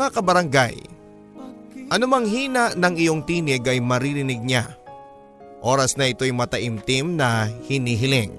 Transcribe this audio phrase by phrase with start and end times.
[0.00, 0.80] Mga kabarangay,
[1.92, 4.80] anumang hina ng iyong tinig ay maririnig niya.
[5.60, 8.32] Oras na ito'y mataimtim na hinihiling.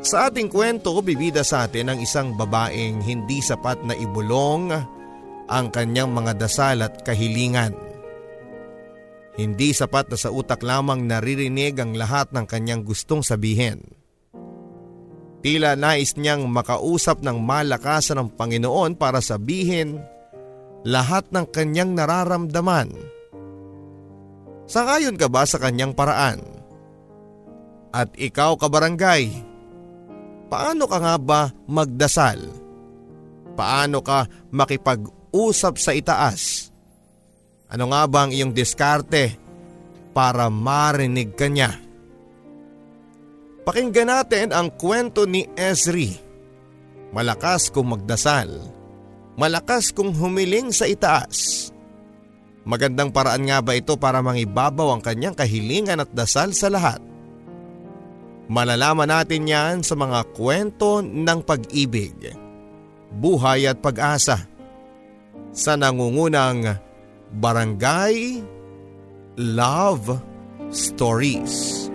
[0.00, 4.72] Sa ating kwento, bibida sa atin ang isang babaeng hindi sapat na ibulong
[5.52, 7.76] ang kanyang mga dasal at kahilingan.
[9.36, 13.99] Hindi sapat na sa utak lamang naririnig ang lahat ng kanyang gustong sabihin.
[15.40, 19.96] Tila nais niyang makausap ng malakasan ng Panginoon para sabihin
[20.84, 22.92] lahat ng kanyang nararamdaman.
[24.68, 26.44] Sangayon ka ba sa kanyang paraan?
[27.90, 29.32] At ikaw kabarangay,
[30.52, 32.38] paano ka nga ba magdasal?
[33.56, 36.70] Paano ka makipag-usap sa itaas?
[37.66, 39.40] Ano nga ba ang iyong diskarte
[40.14, 41.89] para marinig ka niya?
[43.70, 46.18] Pakinggan natin ang kwento ni Ezri.
[47.14, 48.50] Malakas kong magdasal.
[49.38, 51.70] Malakas kong humiling sa itaas.
[52.66, 56.98] Magandang paraan nga ba ito para mangibabaw ang kanyang kahilingan at dasal sa lahat?
[58.50, 62.34] Malalaman natin yan sa mga kwento ng pag-ibig,
[63.22, 64.50] buhay at pag-asa
[65.54, 66.74] sa nangungunang
[67.38, 68.42] Barangay
[69.38, 70.18] Love
[70.74, 71.89] Stories.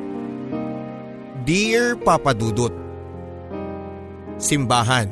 [1.46, 2.74] Dear Papa Dudut
[4.42, 5.06] Simbahan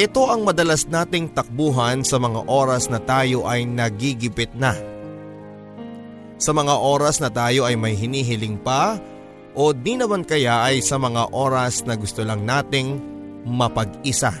[0.00, 4.72] Ito ang madalas nating takbuhan sa mga oras na tayo ay nagigipit na.
[6.40, 8.96] Sa mga oras na tayo ay may hinihiling pa
[9.52, 12.96] o di naman kaya ay sa mga oras na gusto lang nating
[13.44, 14.32] mapag-isa.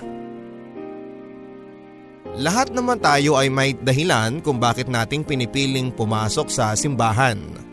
[2.40, 7.68] Lahat naman tayo ay may dahilan kung bakit nating pinipiling pumasok sa simbahan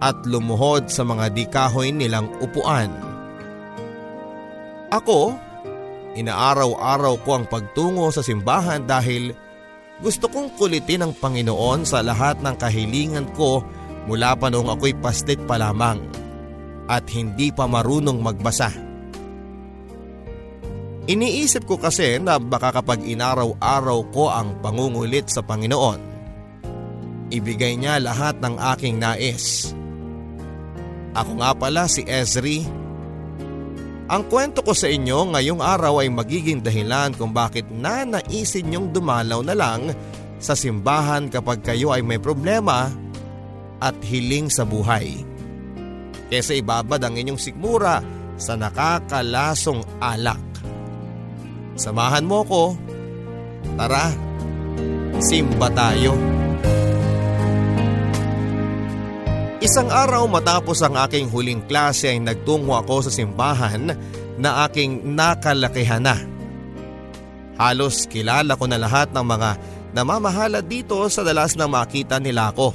[0.00, 2.88] at lumuhod sa mga di kahoy nilang upuan.
[4.90, 5.36] Ako,
[6.18, 9.30] inaaraw-araw ko ang pagtungo sa simbahan dahil
[10.00, 13.60] gusto kong kulitin ang Panginoon sa lahat ng kahilingan ko
[14.08, 16.00] mula pa noong ako'y pastit pa lamang
[16.88, 18.72] at hindi pa marunong magbasa.
[21.06, 26.00] Iniisip ko kasi na baka kapag inaraw-araw ko ang pangungulit sa Panginoon,
[27.30, 29.74] ibigay niya lahat ng aking nais.
[31.10, 32.62] Ako nga pala si Ezri.
[34.10, 39.38] Ang kwento ko sa inyo ngayong araw ay magiging dahilan kung bakit nanaisin niyong dumalaw
[39.42, 39.94] na lang
[40.42, 42.90] sa simbahan kapag kayo ay may problema
[43.78, 45.22] at hiling sa buhay.
[46.26, 48.02] Kesa ibabad ang inyong sikmura
[48.34, 50.42] sa nakakalasong alak.
[51.78, 52.74] Samahan mo ko.
[53.78, 54.10] Tara,
[55.22, 56.39] simba tayo.
[59.70, 63.94] Isang araw matapos ang aking huling klase ay nagtungo ako sa simbahan
[64.34, 66.18] na aking nakalakihan na.
[67.54, 69.50] Halos kilala ko na lahat ng mga
[69.94, 72.74] namamahala dito sa dalas na makita nila ako.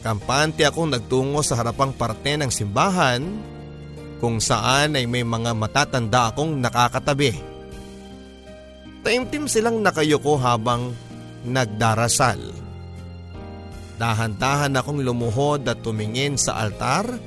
[0.00, 3.20] Kampante akong nagtungo sa harapang parte ng simbahan
[4.24, 7.36] kung saan ay may mga matatanda akong nakakatabi.
[9.04, 10.96] Taimtim silang nakayuko habang
[11.44, 12.67] nagdarasal.
[13.98, 17.18] Dahan-dahan akong lumuhod at tumingin sa altar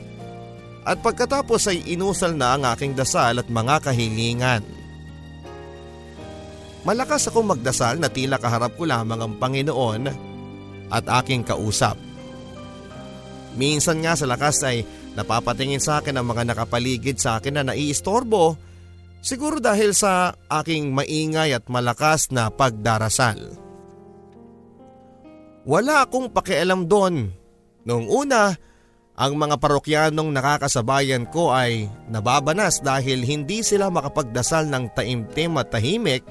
[0.82, 4.64] at pagkatapos ay inusal na ang aking dasal at mga kahilingan.
[6.82, 10.04] Malakas akong magdasal na tila kaharap ko lamang ang Panginoon
[10.90, 11.94] at aking kausap.
[13.54, 14.82] Minsan nga sa lakas ay
[15.14, 18.56] napapatingin sa akin ang mga nakapaligid sa akin na naiistorbo
[19.20, 23.38] siguro dahil sa aking maingay at malakas na pagdarasal.
[25.66, 27.30] Wala akong pakialam doon.
[27.86, 28.54] Noong una,
[29.18, 36.26] ang mga parokyanong nakakasabayan ko ay nababanas dahil hindi sila makapagdasal ng taimtim at tahimik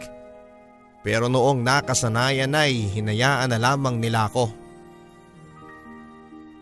[1.00, 4.52] pero noong nakasanayan ay hinayaan na lamang nila ako.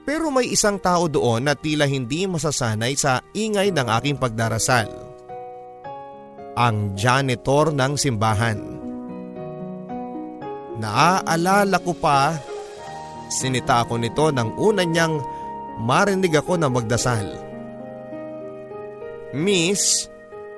[0.06, 4.88] Pero may isang tao doon na tila hindi masasanay sa ingay ng aking pagdarasal.
[6.56, 8.58] Ang janitor ng simbahan.
[10.78, 12.38] Naaalala ko pa,
[13.28, 15.20] sinita ako nito nang una niyang
[15.80, 17.38] marinig ako na magdasal.
[19.36, 20.08] Miss,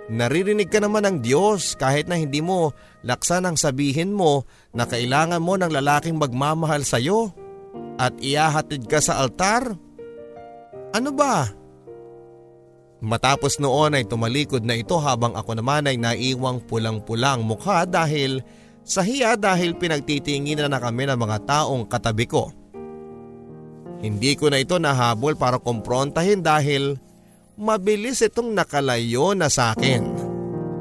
[0.09, 2.73] naririnig ka naman ng Diyos kahit na hindi mo
[3.03, 7.35] laksan ang sabihin mo na kailangan mo ng lalaking magmamahal sa iyo
[7.99, 9.75] at iyahatid ka sa altar?
[10.95, 11.51] Ano ba?
[13.01, 18.45] Matapos noon ay tumalikod na ito habang ako naman ay naiwang pulang-pulang mukha dahil
[18.85, 22.60] sa hiya dahil pinagtitingin na kami ng mga taong katabi ko.
[24.01, 26.97] Hindi ko na ito nahabol para komprontahin dahil
[27.61, 30.09] mabilis itong nakalayo na sa akin.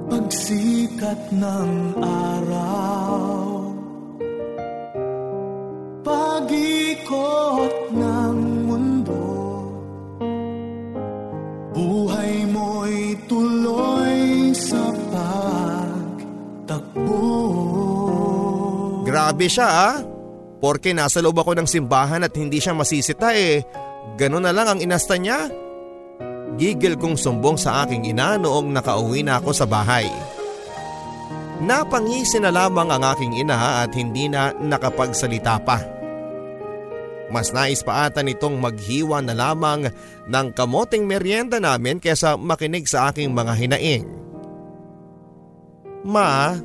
[0.10, 3.60] Pagsikat ng araw
[6.40, 9.22] pag-ikot ng mundo
[11.76, 14.90] Buhay mo'y tuloy sa
[16.66, 17.22] pagtakbo
[19.06, 20.19] Grabe siya ah.
[20.60, 23.64] Porke nasa loob ako ng simbahan at hindi siya masisita eh.
[24.20, 25.48] Ganun na lang ang inasta niya.
[26.60, 30.12] Gigil kong sumbong sa aking ina noong nakauwi na ako sa bahay.
[31.64, 35.80] Napangisi na lamang ang aking ina at hindi na nakapagsalita pa.
[37.30, 39.88] Mas nais pa ata nitong maghiwa na lamang
[40.28, 44.06] ng kamoting merienda namin kesa makinig sa aking mga hinaing.
[46.04, 46.58] Ma,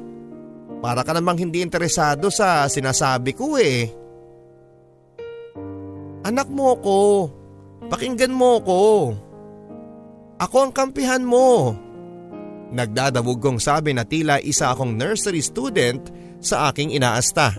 [0.84, 3.88] para ka namang hindi interesado sa sinasabi ko eh.
[6.28, 6.98] Anak mo ko,
[7.88, 8.80] pakinggan mo ko.
[10.36, 11.72] Ako ang kampihan mo.
[12.68, 16.04] Nagdadabog kong sabi na tila isa akong nursery student
[16.44, 17.56] sa aking inaasta.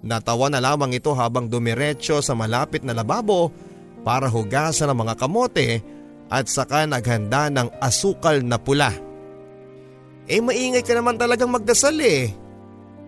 [0.00, 3.52] Natawa na lamang ito habang dumiretso sa malapit na lababo
[4.00, 5.84] para hugasan ang mga kamote
[6.32, 9.09] at saka naghanda ng asukal na pula.
[10.30, 12.30] Eh maingay ka naman talagang magdasal eh.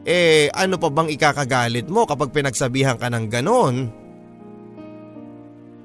[0.02, 3.86] Eh ano pa bang ikakagalit mo kapag pinagsabihan ka ng ganon?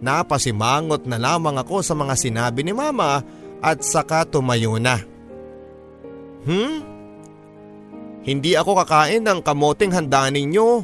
[0.01, 3.21] Napasimangot na lamang ako sa mga sinabi ni mama
[3.61, 4.97] at saka tumayo na.
[6.41, 6.81] Hmm?
[8.25, 10.81] Hindi ako kakain ng kamoting handa ninyo.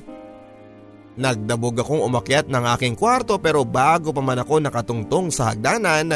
[1.17, 6.13] Nagdabog akong umakyat ng aking kwarto pero bago pa man ako nakatungtong sa hagdanan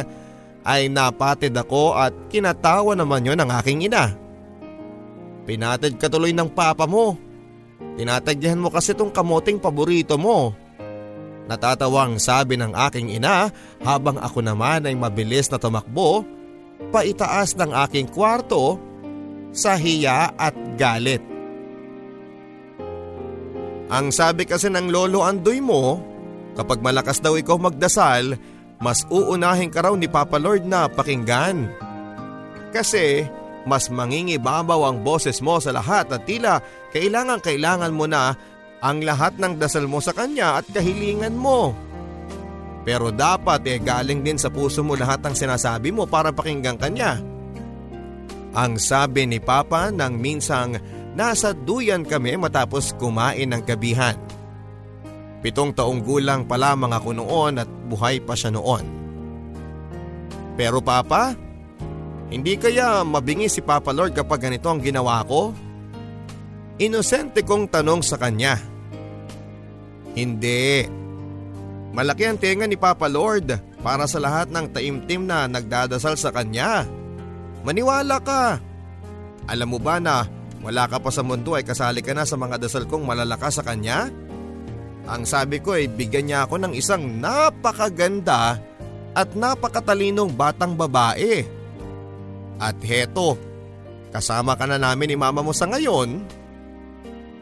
[0.62, 4.27] ay napatid ako at kinatawa naman yon ng aking ina.
[5.48, 7.16] Pinatid ka tuloy ng papa mo.
[7.96, 10.52] Tinatagyahan mo kasi tong kamoting paborito mo.
[11.48, 13.48] Natatawang sabi ng aking ina
[13.80, 16.28] habang ako naman ay mabilis na tumakbo
[16.92, 18.76] paitaas ng aking kwarto
[19.56, 21.24] sa hiya at galit.
[23.88, 26.04] Ang sabi kasi ng lolo Andoy mo,
[26.60, 28.36] kapag malakas daw ikaw magdasal,
[28.84, 31.72] mas uunahin ka raw ni Papa Lord na pakinggan.
[32.76, 33.24] Kasi
[33.68, 36.64] mas mangingibabaw ang boses mo sa lahat at tila
[36.96, 38.32] kailangan kailangan mo na
[38.80, 41.76] ang lahat ng dasal mo sa kanya at kahilingan mo.
[42.88, 47.20] Pero dapat eh galing din sa puso mo lahat ng sinasabi mo para pakinggan kanya.
[48.56, 50.80] Ang sabi ni Papa nang minsang
[51.18, 54.14] Nasa duyan kami matapos kumain ng gabihan.
[55.42, 58.86] Pitong taong gulang pa lamang ako noon at buhay pa siya noon.
[60.54, 61.34] Pero Papa,
[62.28, 65.56] hindi kaya mabingi si Papa Lord kapag ganito ang ginawa ko?
[66.78, 68.60] Inosente kong tanong sa kanya.
[70.14, 70.86] Hindi.
[71.96, 76.86] Malaki ang tenga ni Papa Lord para sa lahat ng taimtim na nagdadasal sa kanya.
[77.66, 78.60] Maniwala ka.
[79.48, 80.28] Alam mo ba na
[80.62, 83.64] wala ka pa sa mundo ay kasali ka na sa mga dasal kong malalakas sa
[83.64, 84.12] kanya?
[85.08, 88.60] Ang sabi ko ay bigyan niya ako ng isang napakaganda
[89.16, 91.57] at napakatalinong batang babae.
[92.58, 93.38] At heto,
[94.10, 96.26] kasama ka na namin ni mama mo sa ngayon.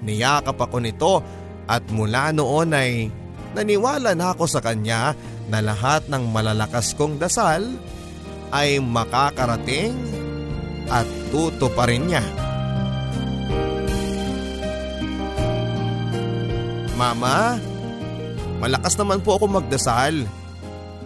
[0.04, 1.24] Niyakap ako nito
[1.66, 3.10] at mula noon ay
[3.56, 5.16] naniwala na ako sa kanya
[5.48, 7.64] na lahat ng malalakas kong dasal
[8.52, 9.96] ay makakarating
[10.92, 12.26] at tuto pa rin niya.
[16.96, 17.60] Mama,
[18.64, 20.24] malakas naman po ako magdasal.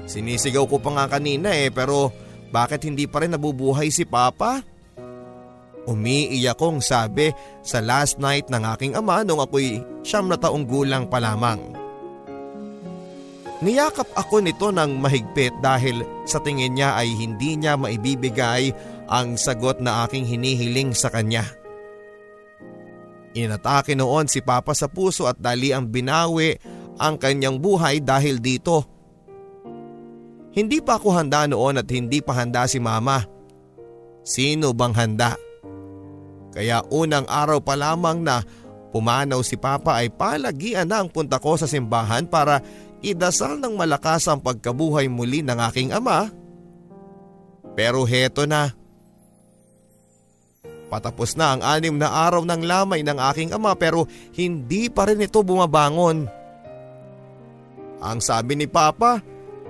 [0.06, 2.14] Sinisigaw ko pa nga kanina eh pero
[2.50, 4.62] bakit hindi pa rin nabubuhay si Papa?
[5.90, 7.34] Umiiyak kong sabi
[7.66, 11.58] sa last night ng aking ama nung ako'y siyam na taong gulang pa lamang.
[13.60, 18.72] Niyakap ako nito ng mahigpit dahil sa tingin niya ay hindi niya maibibigay
[19.10, 21.44] ang sagot na aking hinihiling sa kanya.
[23.36, 26.56] Inatake noon si Papa sa puso at dali ang binawi
[27.00, 28.99] ang kanyang buhay dahil dito.
[30.50, 33.22] Hindi pa ako handa noon at hindi pa handa si Mama.
[34.26, 35.38] Sino bang handa?
[36.50, 38.42] Kaya unang araw pa lamang na
[38.90, 42.66] pumanaw si Papa ay palagian na ang punta ko sa simbahan para
[43.06, 46.34] idasal ng malakas ang pagkabuhay muli ng aking ama.
[47.78, 48.74] Pero heto na.
[50.90, 55.22] Patapos na ang anim na araw ng lamay ng aking ama pero hindi pa rin
[55.22, 56.26] ito bumabangon.
[58.02, 59.22] Ang sabi ni Papa,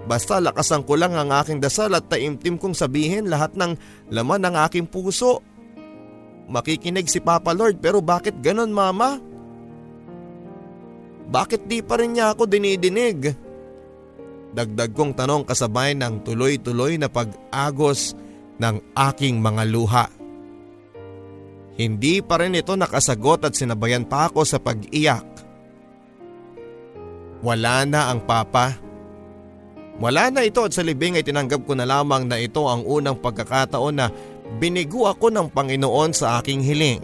[0.10, 3.78] basta lakasan ko lang ang aking dasal at taimtim kong sabihin lahat ng
[4.10, 5.46] laman ng aking puso.
[6.50, 9.22] Makikinig si Papa Lord pero bakit ganon mama?
[11.30, 13.38] Bakit di pa rin niya ako dinidinig?
[14.50, 18.18] Dagdag kong tanong kasabay ng tuloy-tuloy na pag-agos
[18.58, 20.10] ng aking mga luha.
[21.78, 25.24] Hindi pa rin ito nakasagot at sinabayan pa ako sa pag-iyak.
[27.46, 28.89] Wala na ang papa.
[30.00, 33.20] Wala na ito at sa libing ay tinanggap ko na lamang na ito ang unang
[33.20, 34.08] pagkakataon na
[34.58, 37.04] binigo ako ng Panginoon sa aking hiling.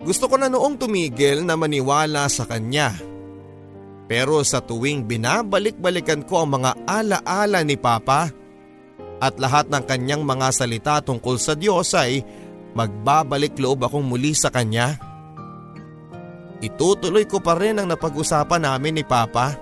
[0.00, 2.92] Gusto ko na noong tumigil na maniwala sa Kanya.
[4.04, 8.28] Pero sa tuwing binabalik-balikan ko ang mga alaala ni Papa
[9.16, 12.20] at lahat ng kanyang mga salita tungkol sa Diyos ay
[12.76, 15.00] magbabalik loob akong muli sa kanya.
[16.60, 19.56] Itutuloy ko pa rin ang napag-usapan namin ni Papa.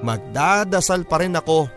[0.00, 1.68] Magdadasal pa rin ako.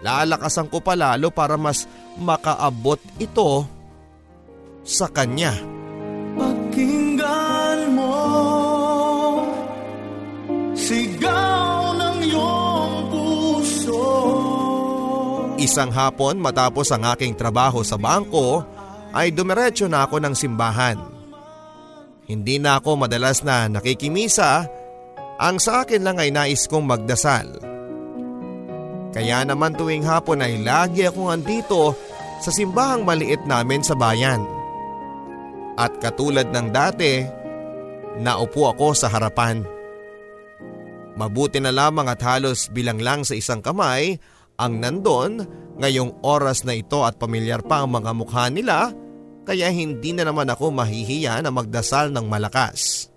[0.00, 1.84] Lalakasan ko pa lalo para mas
[2.16, 3.68] makaabot ito
[4.80, 5.52] sa kanya.
[6.40, 8.16] Pakinggan mo
[10.72, 14.04] Sigaw ng iyong puso
[15.60, 18.64] Isang hapon matapos ang aking trabaho sa bangko
[19.12, 20.96] ay dumiretso na ako ng simbahan.
[22.30, 24.70] Hindi na ako madalas na nakikimisa,
[25.40, 27.48] ang sa akin lang ay nais kong magdasal.
[29.10, 31.96] Kaya naman tuwing hapon ay lagi akong andito
[32.44, 34.44] sa simbahang maliit namin sa bayan.
[35.80, 37.24] At katulad ng dati,
[38.20, 39.64] naupo ako sa harapan.
[41.16, 44.20] Mabuti na lamang at halos bilang lang sa isang kamay
[44.60, 45.42] ang nandon
[45.80, 48.92] ngayong oras na ito at pamilyar pa ang mga mukha nila
[49.48, 53.09] kaya hindi na naman ako mahihiya na magdasal ng malakas.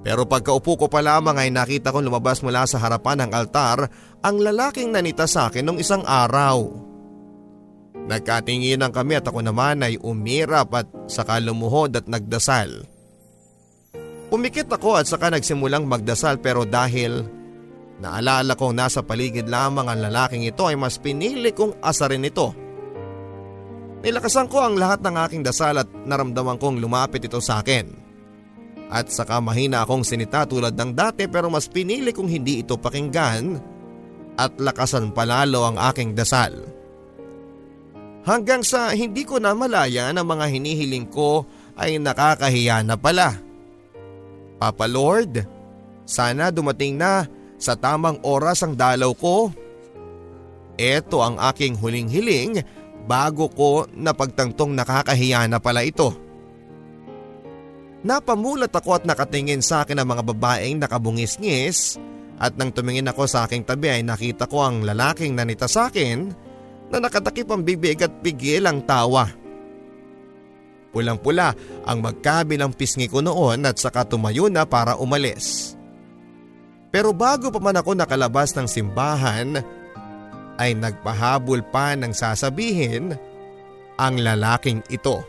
[0.00, 3.84] Pero pagkaupo ko pa lamang ay nakita kong lumabas mula sa harapan ng altar
[4.24, 6.88] ang lalaking nanita sa akin nung isang araw.
[8.08, 12.88] Nagkatinginan kami at ako naman ay umirap at saka lumuhod at nagdasal.
[14.32, 17.20] Pumikit ako at saka nagsimulang magdasal pero dahil
[18.00, 22.56] naalala kong nasa paligid lamang ang lalaking ito ay mas pinili kong asarin ito.
[24.00, 27.99] Nilakasan ko ang lahat ng aking dasal at naramdaman kong lumapit ito sa akin.
[28.90, 33.62] At saka mahina akong sinita tulad ng dati pero mas pinili kong hindi ito pakinggan
[34.34, 36.58] at lakasan palalo ang aking dasal.
[38.26, 41.46] Hanggang sa hindi ko na malaya na mga hinihiling ko
[41.78, 43.38] ay nakakahiya na pala.
[44.60, 45.40] Papa Lord,
[46.04, 47.24] sana dumating na
[47.56, 49.54] sa tamang oras ang dalaw ko.
[50.76, 52.60] Ito ang aking huling hiling
[53.08, 56.29] bago ko napagtangtong nakakahiya na pala ito.
[58.00, 62.00] Napamulat ako at nakatingin sa akin ang mga babaeng nakabungis-ngis
[62.40, 66.32] at nang tumingin ako sa aking tabi ay nakita ko ang lalaking nanita sa akin
[66.88, 69.28] na nakatakip ang bibig at pigil ang tawa.
[70.90, 71.54] Pulang-pula
[71.86, 75.76] ang magkabilang pisngi ko noon at saka tumayo na para umalis.
[76.90, 79.62] Pero bago pa man ako nakalabas ng simbahan
[80.58, 83.14] ay nagpahabol pa ng sasabihin
[83.94, 85.22] ang lalaking ito.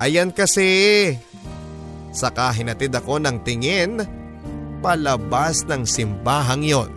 [0.00, 1.12] Ayan kasi.
[2.10, 4.00] Saka hinatid ako ng tingin
[4.80, 6.90] palabas ng simbahang yon.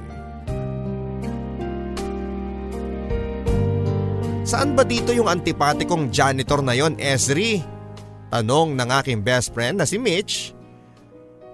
[4.48, 7.60] Saan ba dito yung antipatikong janitor na yon, Esri?
[8.32, 10.56] Tanong ng aking best friend na si Mitch.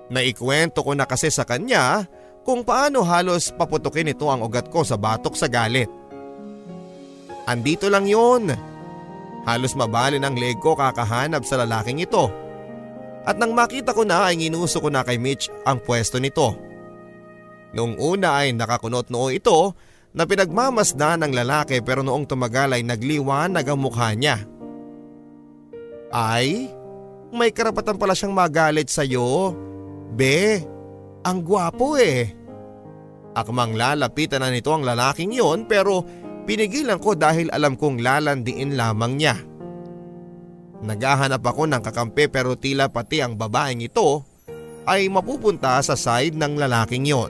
[0.09, 2.05] Naikwento ko na kasi sa kanya
[2.41, 5.89] kung paano halos paputukin ito ang ugat ko sa batok sa galit.
[7.45, 8.53] Andito lang yon.
[9.49, 12.29] Halos mabali ng leg ko kakahanap sa lalaking ito.
[13.25, 16.53] At nang makita ko na ay ginuso ko na kay Mitch ang pwesto nito.
[17.73, 19.73] Noong una ay nakakunot noo ito
[20.13, 24.37] na pinagmamasdan ng lalaki pero noong tumagal ay nagliwanag ang mukha niya.
[26.13, 26.69] Ay,
[27.33, 29.53] may karapatan pala siyang magalit sa'yo.
[30.13, 30.61] Be,
[31.25, 32.33] ang gwapo eh.
[33.37, 36.01] Akmang lalapitan na nito ang lalaking yon pero
[36.49, 39.37] pinigilan ko dahil alam kong lalandiin lamang niya.
[40.81, 44.25] Naghahanap ako ng kakampi pero tila pati ang babaeng ito
[44.89, 47.29] ay mapupunta sa side ng lalaking yon.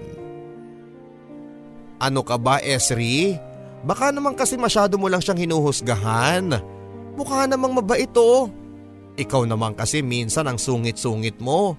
[2.00, 3.36] Ano ka ba Esri?
[3.84, 6.56] Baka naman kasi masyado mo lang siyang hinuhusgahan.
[7.20, 8.48] Mukha namang mabait to.
[9.20, 11.76] Ikaw naman kasi minsan ang sungit-sungit mo.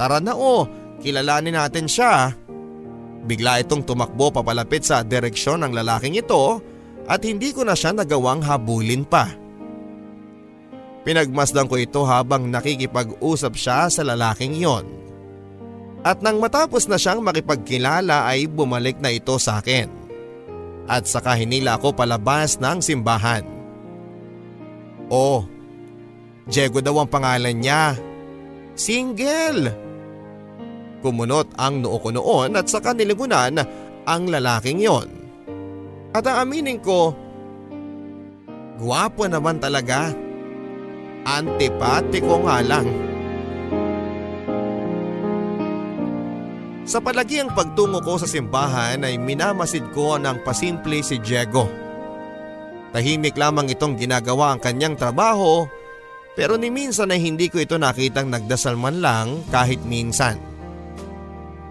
[0.00, 0.70] Tara na o, oh,
[1.04, 2.32] kilalanin natin siya.
[3.28, 6.64] Bigla itong tumakbo papalapit sa direksyon ng lalaking ito
[7.04, 9.28] at hindi ko na siya nagawang habulin pa.
[11.04, 14.88] Pinagmasdan ko ito habang nakikipag-usap siya sa lalaking yon.
[16.00, 19.92] At nang matapos na siyang makipagkilala ay bumalik na ito sa akin.
[20.88, 23.44] At saka hinila ako palabas ng simbahan.
[25.12, 25.44] Oh,
[26.48, 27.92] Diego daw ang pangalan niya.
[28.72, 29.87] Single!
[30.98, 33.54] Kumunot ang noo ko noon at saka niligunan
[34.02, 35.08] ang lalaking yon.
[36.10, 37.14] At aaminin ko,
[38.80, 40.10] guwapo naman talaga.
[41.28, 42.88] Antipatiko nga lang.
[46.88, 51.68] Sa palagiang pagtungo ko sa simbahan ay minamasid ko ng pasimple si Diego.
[52.96, 55.68] Tahimik lamang itong ginagawa ang kanyang trabaho
[56.32, 60.40] pero ni minsan ay hindi ko ito nakitang nagdasal man lang kahit minsan.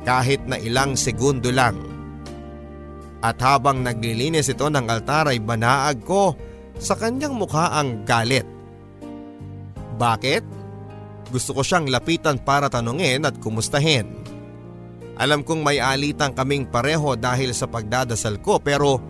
[0.03, 1.77] Kahit na ilang segundo lang.
[3.23, 6.37] At habang naglilinis ito ng altar ay banaag ko
[6.77, 8.45] sa kanyang mukha ang galit.
[9.97, 10.43] Bakit?
[11.33, 14.07] Gusto ko siyang lapitan para tanungin at kumustahin.
[15.17, 19.01] Alam kong may alitan kaming pareho dahil sa pagdadasal ko pero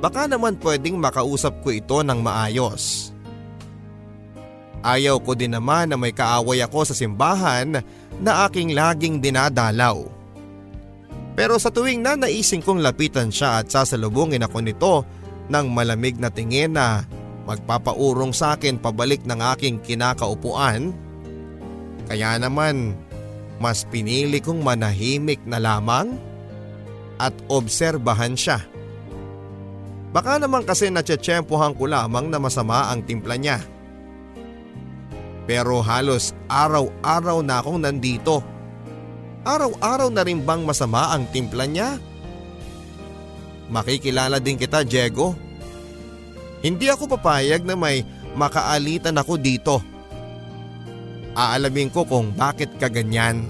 [0.00, 3.12] baka naman pwedeng makausap ko ito ng maayos.
[4.82, 7.78] Ayaw ko din naman na may kaaway ako sa simbahan
[8.18, 10.21] na aking laging dinadalaw.
[11.32, 14.94] Pero sa tuwing na naising kong lapitan siya at sasalubungin ako nito
[15.48, 17.08] ng malamig na tingin na
[17.48, 20.92] magpapaurong sa akin pabalik ng aking kinakaupuan.
[22.06, 22.92] Kaya naman
[23.62, 26.18] mas pinili kong manahimik na lamang
[27.16, 28.60] at obserbahan siya.
[30.12, 33.64] Baka naman kasi natsatsyempohan ko lamang na masama ang timpla niya.
[35.48, 38.44] Pero halos araw-araw na akong nandito.
[39.42, 41.98] Araw-araw na rin bang masama ang timpla niya?
[43.74, 45.34] Makikilala din kita Diego.
[46.62, 48.06] Hindi ako papayag na may
[48.38, 49.82] makaalitan ako dito.
[51.34, 53.42] Aalamin ko kung bakit ka ganyan.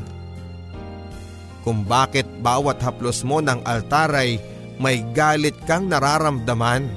[1.61, 4.40] Kung bakit bawat haplos mo ng altar ay
[4.81, 6.88] may galit kang nararamdaman.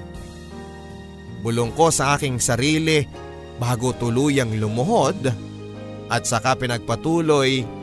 [1.43, 3.03] Bulong ko sa aking sarili
[3.60, 5.19] bago tuluyang lumuhod
[6.08, 7.74] at saka pinagpatuloy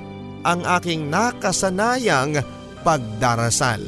[0.42, 2.42] ang aking nakasanayang
[2.82, 3.80] pagdarasal.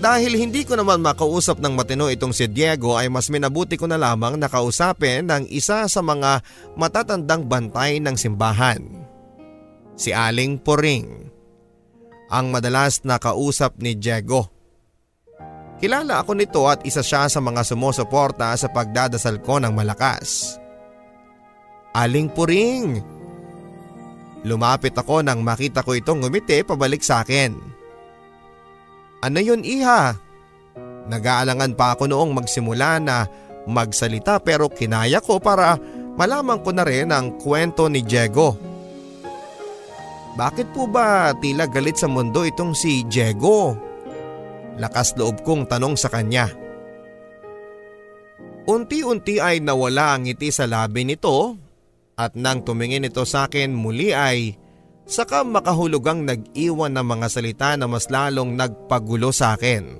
[0.00, 4.00] Dahil hindi ko naman makausap ng matino itong si Diego ay mas minabuti ko na
[4.00, 6.40] lamang nakausapin ng isa sa mga
[6.72, 8.80] matatandang bantay ng simbahan.
[10.00, 11.28] Si Aling Poring.
[12.32, 14.48] Ang madalas nakausap ni Diego.
[15.84, 20.56] Kilala ako nito at isa siya sa mga sumusuporta sa pagdadasal ko ng malakas.
[21.92, 23.19] Aling Puring.
[24.40, 27.52] Lumapit ako nang makita ko itong ngumiti pabalik sa akin.
[29.20, 30.16] Ano yun iha?
[31.10, 33.28] Nag-aalangan pa ako noong magsimula na
[33.68, 35.76] magsalita pero kinaya ko para
[36.16, 38.56] malaman ko na rin ang kwento ni Diego.
[40.40, 43.76] Bakit po ba tila galit sa mundo itong si Diego?
[44.80, 46.48] Lakas loob kong tanong sa kanya.
[48.64, 51.58] Unti-unti ay nawala ang ngiti sa labi nito
[52.20, 54.60] at nang tumingin ito sa akin muli ay
[55.10, 59.98] Saka makahulugang nag-iwan ng mga salita na mas lalong nagpagulo sa akin.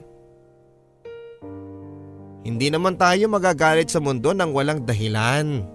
[2.46, 5.66] Hindi naman tayo magagalit sa mundo ng walang dahilan.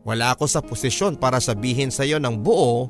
[0.00, 2.88] Wala ako sa posisyon para sabihin sa iyo ng buo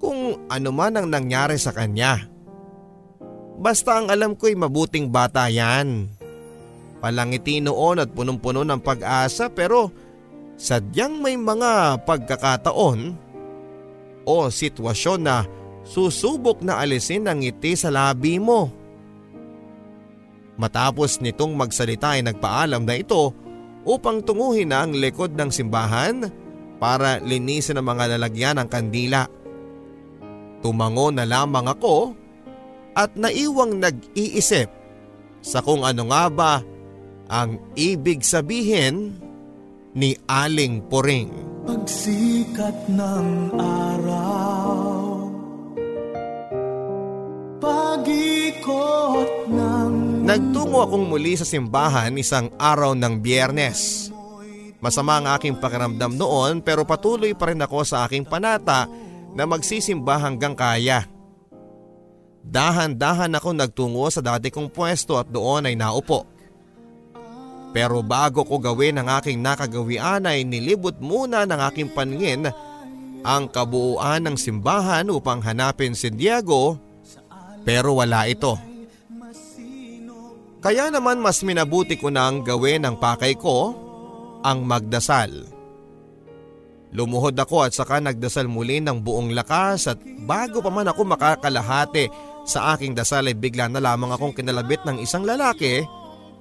[0.00, 2.24] kung ano man ang nangyari sa kanya.
[3.60, 6.08] Basta ang alam ko'y mabuting bata yan.
[7.04, 9.92] Palangiti noon at punong-puno ng pag-asa pero
[10.58, 13.14] sadyang may mga pagkakataon
[14.26, 15.46] o sitwasyon na
[15.86, 18.68] susubok na alisin ang ngiti sa labi mo.
[20.58, 23.30] Matapos nitong magsalita ay nagpaalam na ito
[23.86, 26.26] upang tunguhin na ang likod ng simbahan
[26.82, 29.30] para linisin ang mga lalagyan ng kandila.
[30.58, 32.12] Tumango na lamang ako
[32.98, 34.66] at naiwang nag-iisip
[35.38, 36.52] sa kung ano nga ba
[37.30, 39.14] ang ibig sabihin
[39.98, 41.26] ni Aling Puring.
[41.66, 45.26] Pagsikat ng araw
[47.58, 54.14] Pag-ikot ng Nagtungo akong muli sa simbahan isang araw ng biyernes.
[54.78, 58.86] Masama ang aking pakiramdam noon pero patuloy pa rin ako sa aking panata
[59.34, 61.10] na magsisimba hanggang kaya.
[62.46, 66.37] Dahan-dahan ako nagtungo sa dati kong pwesto at doon ay naupo.
[67.72, 72.48] Pero bago ko gawin ang aking nakagawian ay nilibot muna ng aking paningin
[73.26, 76.80] ang kabuuan ng simbahan upang hanapin si Diego
[77.68, 78.56] pero wala ito.
[80.58, 83.76] Kaya naman mas minabuti ko nang gawin ang pakay ko
[84.42, 85.46] ang magdasal.
[86.88, 92.08] Lumuhod ako at saka nagdasal muli ng buong lakas at bago pa man ako makakalahati
[92.48, 95.84] sa aking dasal ay bigla na lamang akong kinalabit ng isang lalaki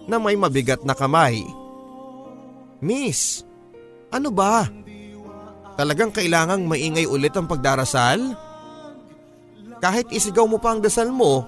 [0.08, 1.44] na may mabigat na kamay.
[2.80, 3.44] Miss,
[4.10, 4.66] ano ba?
[5.78, 8.34] Talagang kailangang maingay ulit ang pagdarasal?
[9.78, 11.46] Kahit isigaw mo pa ang dasal mo,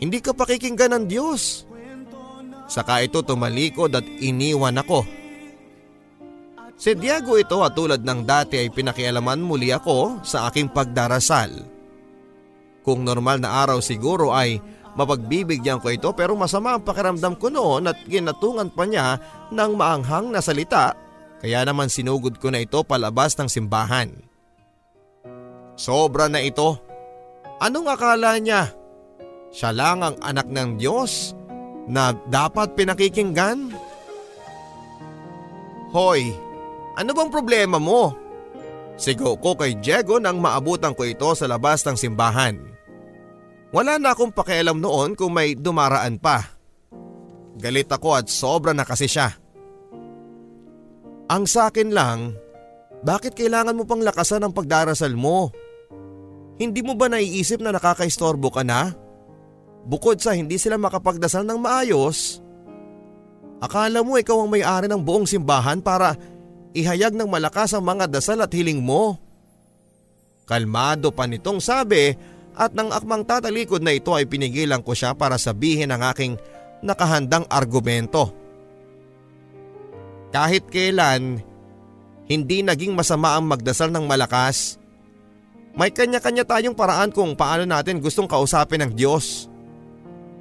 [0.00, 1.68] hindi ka pakikinggan ng Diyos.
[2.70, 5.04] Saka ito tumalikod at iniwan ako.
[6.80, 11.52] Si Diego ito at tulad ng dati ay pinakialaman muli ako sa aking pagdarasal.
[12.80, 14.56] Kung normal na araw siguro ay
[14.98, 19.18] mapagbibigyan ko ito pero masama ang pakiramdam ko noon at ginatungan pa niya
[19.50, 20.94] ng maanghang na salita
[21.40, 24.12] kaya naman sinugod ko na ito palabas ng simbahan.
[25.72, 26.76] Sobra na ito.
[27.56, 28.68] Anong akala niya?
[29.48, 31.32] Siya lang ang anak ng Diyos
[31.88, 33.72] na dapat pinakikinggan?
[35.90, 36.36] Hoy,
[37.00, 38.12] ano bang problema mo?
[39.00, 42.69] Sigaw ko kay Diego nang maabutan ko ito sa labas ng simbahan.
[43.70, 46.42] Wala na akong pakialam noon kung may dumaraan pa.
[47.54, 49.30] Galit ako at sobra na kasi siya.
[51.30, 52.34] Ang sakin lang,
[53.06, 55.54] bakit kailangan mo pang lakasan ang pagdarasal mo?
[56.58, 58.90] Hindi mo ba naiisip na nakakaistorbo ka na?
[59.86, 62.42] Bukod sa hindi sila makapagdasal ng maayos,
[63.62, 66.18] akala mo ikaw ang may-ari ng buong simbahan para
[66.76, 69.16] ihayag ng malakas ang mga dasal at hiling mo.
[70.44, 72.12] Kalmado pa nitong sabi
[72.54, 76.34] at nang akmang tatalikod na ito ay pinigilan ko siya para sabihin ang aking
[76.82, 78.34] nakahandang argumento.
[80.30, 81.42] Kahit kailan,
[82.30, 84.78] hindi naging masama ang magdasal ng malakas.
[85.74, 89.50] May kanya-kanya tayong paraan kung paano natin gustong kausapin ng Diyos.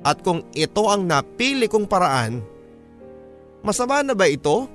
[0.06, 2.42] At kung ito ang napili kong paraan,
[3.66, 4.70] masama na ba ito?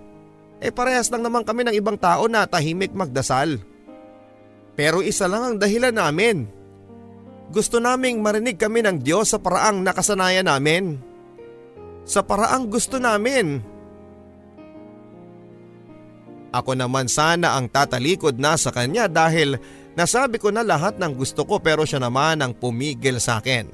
[0.62, 3.58] Eh parehas lang naman kami ng ibang tao na tahimik magdasal.
[4.74, 6.50] Pero isa lang ang dahilan namin.
[7.54, 10.98] Gusto naming marinig kami ng Diyos sa paraang nakasanayan namin.
[12.02, 13.62] Sa paraang gusto namin.
[16.50, 19.54] Ako naman sana ang tatalikod na sa kanya dahil
[19.94, 23.70] nasabi ko na lahat ng gusto ko pero siya naman ang pumigil sa akin.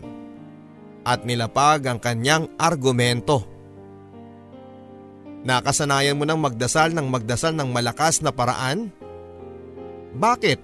[1.00, 3.48] At nilapag ang kanyang argumento.
[5.40, 8.92] Nakasanayan mo ng magdasal ng magdasal ng malakas na paraan?
[10.12, 10.60] Bakit?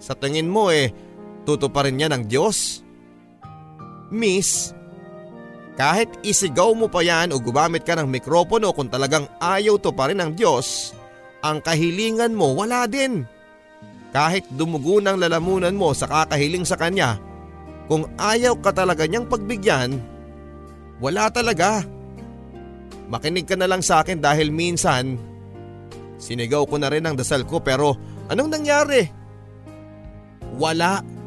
[0.00, 0.92] Sa tingin mo eh,
[1.44, 2.84] tutuparin niya ng Diyos?
[4.10, 4.74] Miss,
[5.80, 10.10] kahit isigaw mo pa yan o gumamit ka ng mikropono kung talagang ayaw to pa
[10.10, 10.92] rin ng Diyos,
[11.40, 13.24] ang kahilingan mo wala din.
[14.10, 17.16] Kahit dumugo ng lalamunan mo sa kakahiling sa Kanya,
[17.86, 19.96] kung ayaw ka talaga niyang pagbigyan,
[21.00, 21.80] wala talaga.
[23.10, 25.16] Makinig ka na lang sa akin dahil minsan,
[26.20, 27.96] sinigaw ko na rin ang dasal ko pero
[28.28, 29.02] anong nangyari?
[30.60, 31.19] Wala.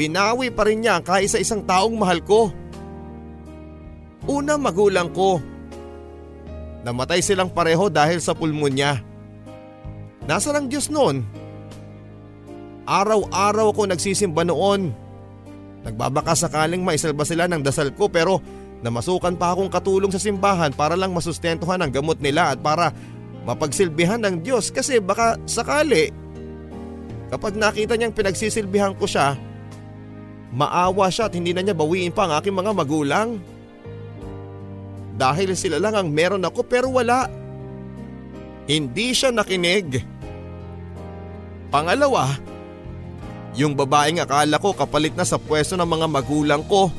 [0.00, 2.48] Binawi pa rin niya kahit sa isang taong mahal ko.
[4.24, 5.36] Una magulang ko.
[6.88, 8.96] Namatay silang pareho dahil sa pulmonya.
[10.24, 11.20] Nasa ang Diyos noon?
[12.88, 14.88] Araw-araw ko nagsisimba noon.
[15.84, 18.40] Nagbabaka sakaling maisalba sila ng dasal ko pero
[18.80, 22.96] namasukan pa akong katulong sa simbahan para lang masustentuhan ang gamot nila at para
[23.44, 26.08] mapagsilbihan ng Diyos kasi baka sakali
[27.28, 29.36] kapag nakita niyang pinagsisilbihan ko siya,
[30.50, 33.28] maawa siya at hindi na niya bawiin pa ang aking mga magulang.
[35.14, 37.28] Dahil sila lang ang meron ako pero wala.
[38.66, 40.00] Hindi siya nakinig.
[41.70, 42.34] Pangalawa,
[43.54, 46.90] yung babaeng akala ko kapalit na sa pwesto ng mga magulang ko.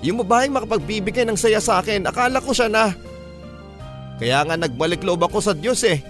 [0.00, 2.94] Yung babaeng makapagbibigay ng saya sa akin, akala ko siya na.
[4.18, 6.00] Kaya nga nagbalik loob ako sa Diyos eh.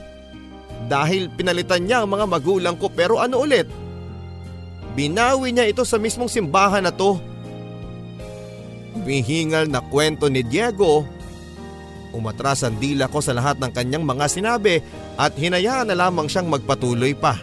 [0.88, 3.66] dahil pinalitan niya ang mga magulang ko pero ano ulit?
[4.98, 7.22] Binawi niya ito sa mismong simbahan na to.
[8.98, 11.06] Humihingal na kwento ni Diego.
[12.10, 14.82] Umatras ang dila ko sa lahat ng kanyang mga sinabi
[15.14, 17.38] at hinayaan na lamang siyang magpatuloy pa.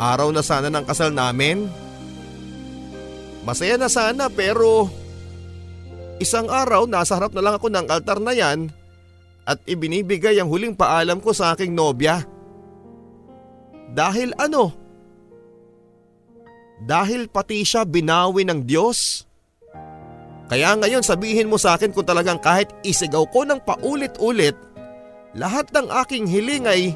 [0.00, 1.68] Araw na sana ng kasal namin.
[3.44, 4.88] Masaya na sana pero
[6.16, 8.72] isang araw nasa harap na lang ako ng altar na yan
[9.44, 12.24] at ibinibigay ang huling paalam ko sa aking nobya.
[13.92, 14.72] Dahil ano?
[16.82, 19.28] Dahil pati siya binawi ng Diyos?
[20.48, 24.56] Kaya ngayon sabihin mo sa akin kung talagang kahit isigaw ko ng paulit-ulit,
[25.32, 26.92] lahat ng aking hiling ay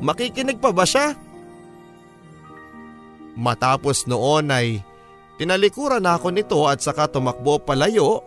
[0.00, 1.16] makikinig pa ba siya?
[3.38, 4.84] Matapos noon ay
[5.40, 8.20] tinalikuran ako nito at saka tumakbo palayo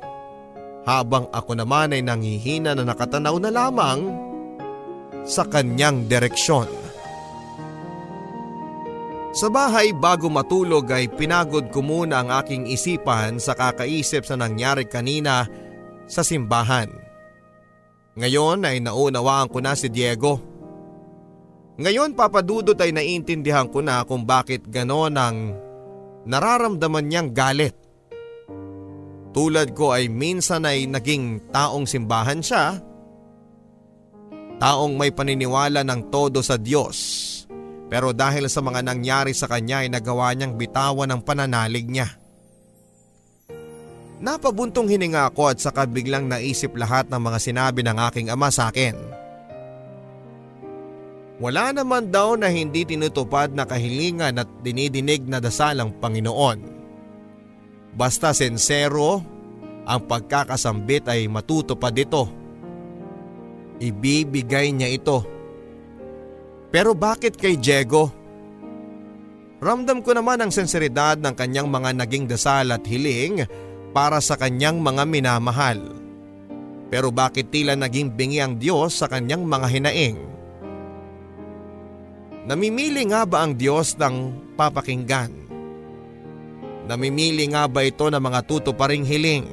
[0.88, 4.00] habang ako naman ay nanghihina na nakatanaw na lamang
[5.24, 6.83] sa kanyang direksyon.
[9.34, 14.86] Sa bahay bago matulog ay pinagod ko muna ang aking isipan sa kakaisip sa nangyari
[14.86, 15.50] kanina
[16.06, 16.94] sa simbahan.
[18.14, 20.38] Ngayon ay naunawaan ko na si Diego.
[21.82, 25.58] Ngayon papadudot ay naiintindihan ko na kung bakit ganon ang
[26.30, 27.74] nararamdaman niyang galit.
[29.34, 32.78] Tulad ko ay minsan ay naging taong simbahan siya.
[34.62, 37.33] Taong may paniniwala ng todo sa Diyos.
[37.94, 42.10] Pero dahil sa mga nangyari sa kanya ay nagawa niyang bitawan ang pananalig niya.
[44.18, 48.74] Napabuntong hininga ako at saka biglang naisip lahat ng mga sinabi ng aking ama sa
[48.74, 48.98] akin.
[51.38, 56.66] Wala naman daw na hindi tinutupad na kahilingan at dinidinig na dasal ang Panginoon.
[57.94, 59.22] Basta sensero,
[59.86, 62.26] ang pagkakasambit ay matutupad ito.
[63.78, 65.43] Ibibigay niya ito
[66.74, 68.10] pero bakit kay Diego?
[69.62, 73.46] Ramdam ko naman ang senseridad ng kanyang mga naging dasal at hiling
[73.94, 75.78] para sa kanyang mga minamahal.
[76.90, 80.18] Pero bakit tila naging bingi ang Diyos sa kanyang mga hinaing?
[82.50, 85.32] Namimili nga ba ang Diyos ng papakinggan?
[86.90, 89.46] Namimili nga ba ito ng mga tutuparing hiling?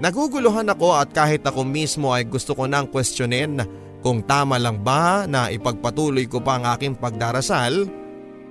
[0.00, 3.60] Naguguluhan ako at kahit ako mismo ay gusto ko nang questionin
[4.00, 7.84] kung tama lang ba na ipagpatuloy ko pa ang aking pagdarasal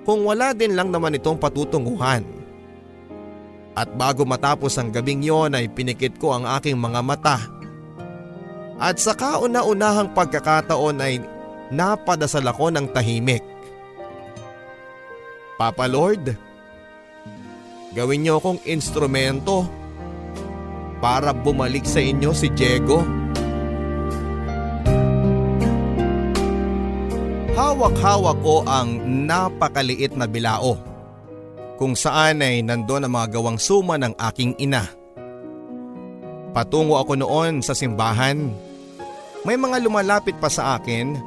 [0.05, 2.21] kung wala din lang naman itong patutunguhan.
[3.73, 7.37] At bago matapos ang gabing yon ay pinikit ko ang aking mga mata.
[8.79, 11.19] At sa kauna-unahang pagkakataon ay
[11.73, 13.43] napadasal ako ng tahimik.
[15.59, 16.31] Papa Lord,
[17.91, 19.67] gawin niyo akong instrumento
[21.03, 23.03] para bumalik sa inyo si Diego.
[23.03, 23.18] Diego.
[27.79, 30.75] Hawak-hawak ko ang napakaliit na bilao
[31.79, 34.83] kung saan ay nandoon ang mga gawang suma ng aking ina.
[36.51, 38.51] Patungo ako noon sa simbahan.
[39.47, 41.23] May mga lumalapit pa sa akin.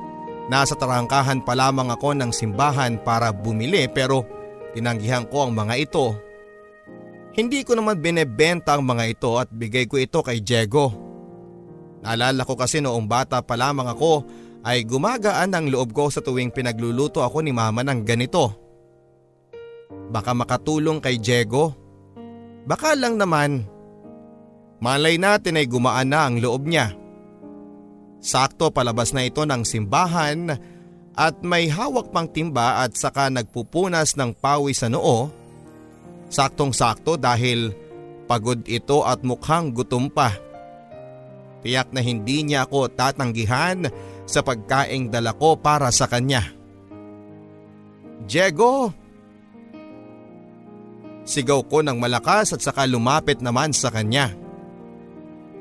[0.53, 4.21] Nasa tarangkahan pa lamang ako ng simbahan para bumili pero
[4.77, 6.13] tinanggihan ko ang mga ito.
[7.33, 10.93] Hindi ko naman binebenta ang mga ito at bigay ko ito kay Diego.
[12.05, 16.55] Naalala ko kasi noong bata pa lamang ako ay gumagaan ang loob ko sa tuwing
[16.55, 18.55] pinagluluto ako ni mama ng ganito.
[20.13, 21.75] Baka makatulong kay Diego.
[22.63, 23.67] Baka lang naman.
[24.79, 26.95] Malay natin ay gumaan na ang loob niya.
[28.23, 30.55] Sakto palabas na ito ng simbahan
[31.19, 35.27] at may hawak pang timba at saka nagpupunas ng pawis sa noo.
[36.31, 37.75] Saktong sakto dahil
[38.31, 40.33] pagod ito at mukhang gutom pa.
[41.67, 43.87] Tiyak na hindi niya ako tatanggihan
[44.27, 46.43] sa pagkaing dala ko para sa kanya.
[48.23, 48.95] Diego!
[51.23, 54.35] Sigaw ko ng malakas at saka lumapit naman sa kanya.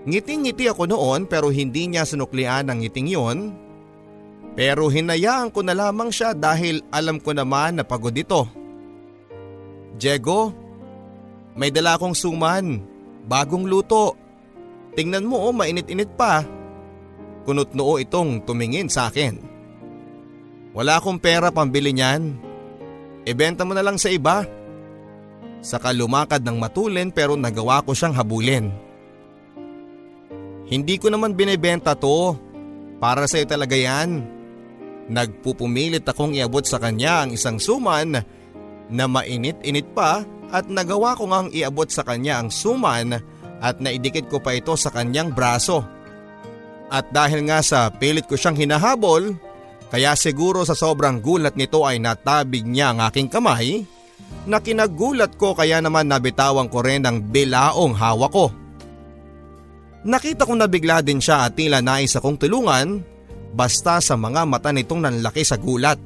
[0.09, 3.39] Ngiting-ngiti ako noon pero hindi niya sinuklian ang ngiting yon.
[4.57, 8.49] Pero hinayaan ko na lamang siya dahil alam ko naman na pagod ito.
[10.01, 10.49] Diego,
[11.53, 12.81] may dala akong suman,
[13.29, 14.17] bagong luto.
[14.97, 16.43] Tingnan mo oh, mainit-init pa.
[17.41, 19.41] Kunot noo itong tumingin sa akin.
[20.71, 22.37] Wala akong pera pambili niyan.
[23.27, 24.45] Ibenta mo na lang sa iba.
[25.61, 28.71] Saka lumakad ng matulin pero nagawa ko siyang habulin.
[30.71, 32.33] Hindi ko naman binibenta to.
[33.01, 34.23] Para sa'yo talaga yan.
[35.11, 38.21] Nagpupumilit akong iabot sa kanya ang isang suman
[38.91, 43.19] na mainit-init pa at nagawa ko ngang iabot sa kanya ang suman
[43.61, 45.83] at naidikit ko pa ito sa kanyang braso.
[46.91, 49.31] At dahil nga sa pilit ko siyang hinahabol,
[49.87, 53.87] kaya siguro sa sobrang gulat nito ay natabig niya ang aking kamay
[54.47, 58.47] na kinagulat ko kaya naman nabitawan ko rin ang bilaong hawak ko.
[60.01, 62.99] Nakita ko na bigla din siya at tila nais akong tulungan
[63.53, 65.99] basta sa mga mata nitong nanlaki sa gulat.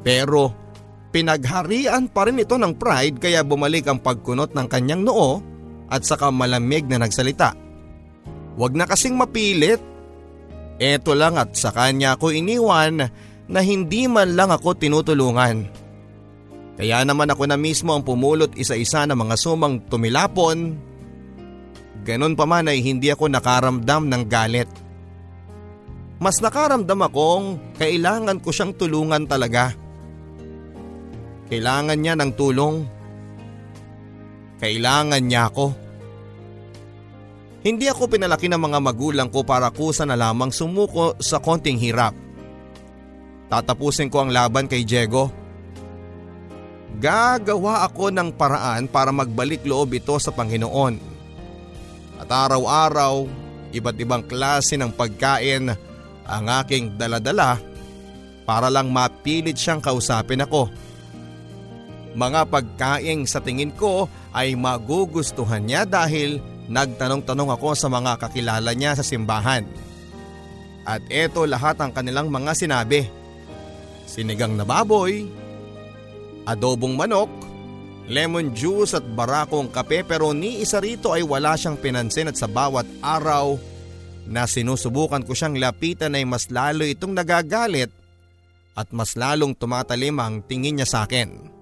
[0.00, 0.54] Pero
[1.10, 5.42] pinagharian pa rin ito ng pride kaya bumalik ang pagkunot ng kanyang noo
[5.90, 7.65] at saka malamig na nagsalita.
[8.56, 9.78] Huwag na kasing mapilit.
[10.76, 13.08] Eto lang at sa kanya ako iniwan
[13.46, 15.68] na hindi man lang ako tinutulungan.
[16.76, 20.76] Kaya naman ako na mismo ang pumulot isa-isa ng mga sumang tumilapon.
[22.04, 24.68] Ganon pa man ay hindi ako nakaramdam ng galit.
[26.20, 29.72] Mas nakaramdam akong kailangan ko siyang tulungan talaga.
[31.48, 32.76] Kailangan niya ng tulong.
[34.60, 35.85] Kailangan niya ako.
[37.66, 42.14] Hindi ako pinalaki ng mga magulang ko para kusa na lamang sumuko sa konting hirap.
[43.50, 45.34] Tatapusin ko ang laban kay Diego.
[47.02, 50.94] Gagawa ako ng paraan para magbalik loob ito sa Panginoon.
[52.22, 53.26] At araw-araw,
[53.74, 55.74] iba't ibang klase ng pagkain
[56.22, 57.58] ang aking daladala
[58.46, 60.70] para lang mapilit siyang kausapin ako.
[62.14, 68.98] Mga pagkain sa tingin ko ay magugustuhan niya dahil Nagtanong-tanong ako sa mga kakilala niya
[68.98, 69.62] sa simbahan.
[70.86, 73.06] At eto lahat ang kanilang mga sinabi.
[74.06, 75.26] Sinigang na baboy,
[76.46, 77.30] adobong manok,
[78.06, 82.46] lemon juice at barakong kape pero ni isa rito ay wala siyang pinansin at sa
[82.46, 83.58] bawat araw
[84.30, 87.90] na sinusubukan ko siyang lapitan ay mas lalo itong nagagalit
[88.78, 91.55] at mas lalong tumatalim ang tingin niya sa akin.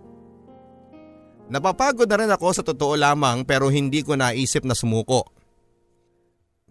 [1.52, 5.28] Napapagod na rin ako sa totoo lamang pero hindi ko naisip na sumuko.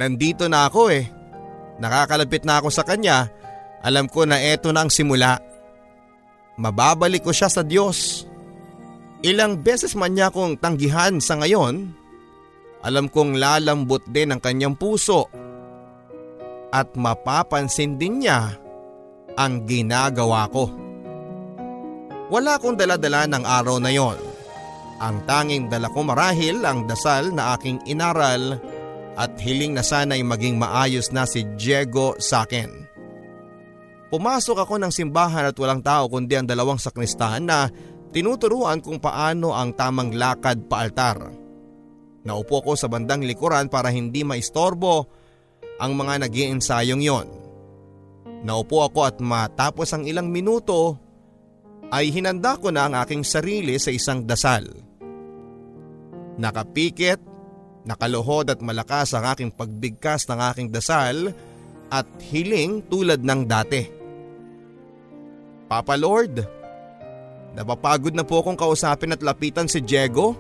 [0.02, 1.06] Nandito na ako eh.
[1.78, 3.30] Nakakalapit na ako sa kanya.
[3.86, 5.38] Alam ko na eto na ang simula.
[6.58, 8.26] Mababalik ko siya sa Diyos.
[9.22, 11.96] Ilang beses man niya akong tanggihan sa ngayon,
[12.84, 15.30] alam kong lalambot din ang kanyang puso.
[16.74, 18.58] At mapapansin din niya
[19.38, 20.68] ang ginagawa ko.
[22.34, 24.33] Wala akong daladala ng araw na yon
[25.04, 28.56] ang tanging dala ko marahil ang dasal na aking inaral
[29.20, 32.72] at hiling na sana'y maging maayos na si Diego sa akin.
[34.08, 37.68] Pumasok ako ng simbahan at walang tao kundi ang dalawang sakristahan na
[38.16, 41.34] tinuturuan kung paano ang tamang lakad pa altar.
[42.24, 45.04] Naupo ko sa bandang likuran para hindi maistorbo
[45.84, 47.28] ang mga nag ensayong yon.
[48.48, 50.96] Naupo ako at matapos ang ilang minuto
[51.92, 54.93] ay hinanda ko na ang aking sarili sa isang dasal.
[56.40, 57.22] Nakapikit,
[57.86, 61.30] nakaluhod at malakas ang aking pagbigkas ng aking dasal
[61.94, 63.86] at hiling tulad ng dati.
[65.70, 66.42] Papa Lord,
[67.54, 70.34] napapagod na po akong kausapin at lapitan si Diego.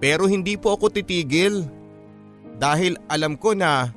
[0.00, 1.64] Pero hindi po ako titigil
[2.60, 3.88] dahil alam ko na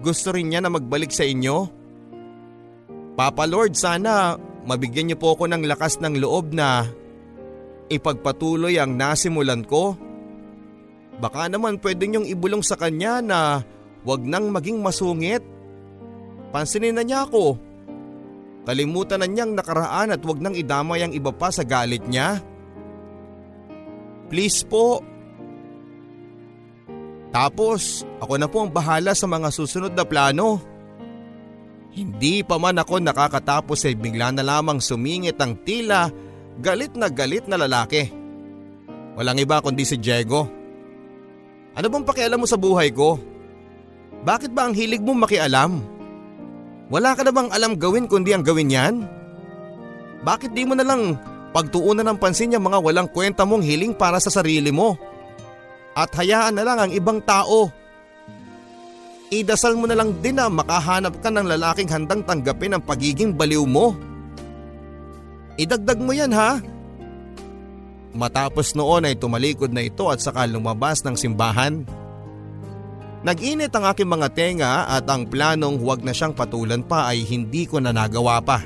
[0.00, 1.68] gusto rin niya na magbalik sa inyo.
[3.16, 6.88] Papa Lord, sana mabigyan niyo po ako ng lakas ng loob na
[7.92, 9.96] ipagpatuloy ang nasimulan ko.
[11.20, 13.60] Baka naman pwede niyong ibulong sa kanya na
[14.08, 15.44] wag nang maging masungit.
[16.48, 17.60] Pansinin na niya ako.
[18.64, 22.40] Kalimutan na niyang nakaraan at wag nang idamay ang iba pa sa galit niya.
[24.32, 25.04] Please po.
[27.30, 30.58] Tapos ako na po ang bahala sa mga susunod na plano.
[31.90, 36.08] Hindi pa man ako nakakatapos ay bigla na lamang sumingit ang tila
[36.62, 38.08] galit na galit na lalaki.
[39.18, 40.59] Walang iba kundi si Diego.
[41.74, 43.20] Ano bang pakialam mo sa buhay ko?
[44.26, 45.80] Bakit ba ang hilig mo makialam?
[46.90, 48.94] Wala ka na bang alam gawin kundi ang gawin yan?
[50.26, 51.16] Bakit di mo na lang
[51.54, 54.98] pagtuunan ng pansin yung mga walang kwenta mong hiling para sa sarili mo?
[55.94, 57.80] At hayaan na lang ang ibang tao
[59.30, 63.62] idasal mo na lang din na makahanap ka ng lalaking handang tanggapin ang pagiging baliw
[63.62, 63.94] mo.
[65.54, 66.58] Idagdag mo yan ha.
[68.10, 71.86] Matapos noon ay tumalikod na ito at saka lumabas ng simbahan.
[73.20, 77.68] Nag-init ang aking mga tenga at ang planong huwag na siyang patulan pa ay hindi
[77.68, 78.64] ko na nagawa pa.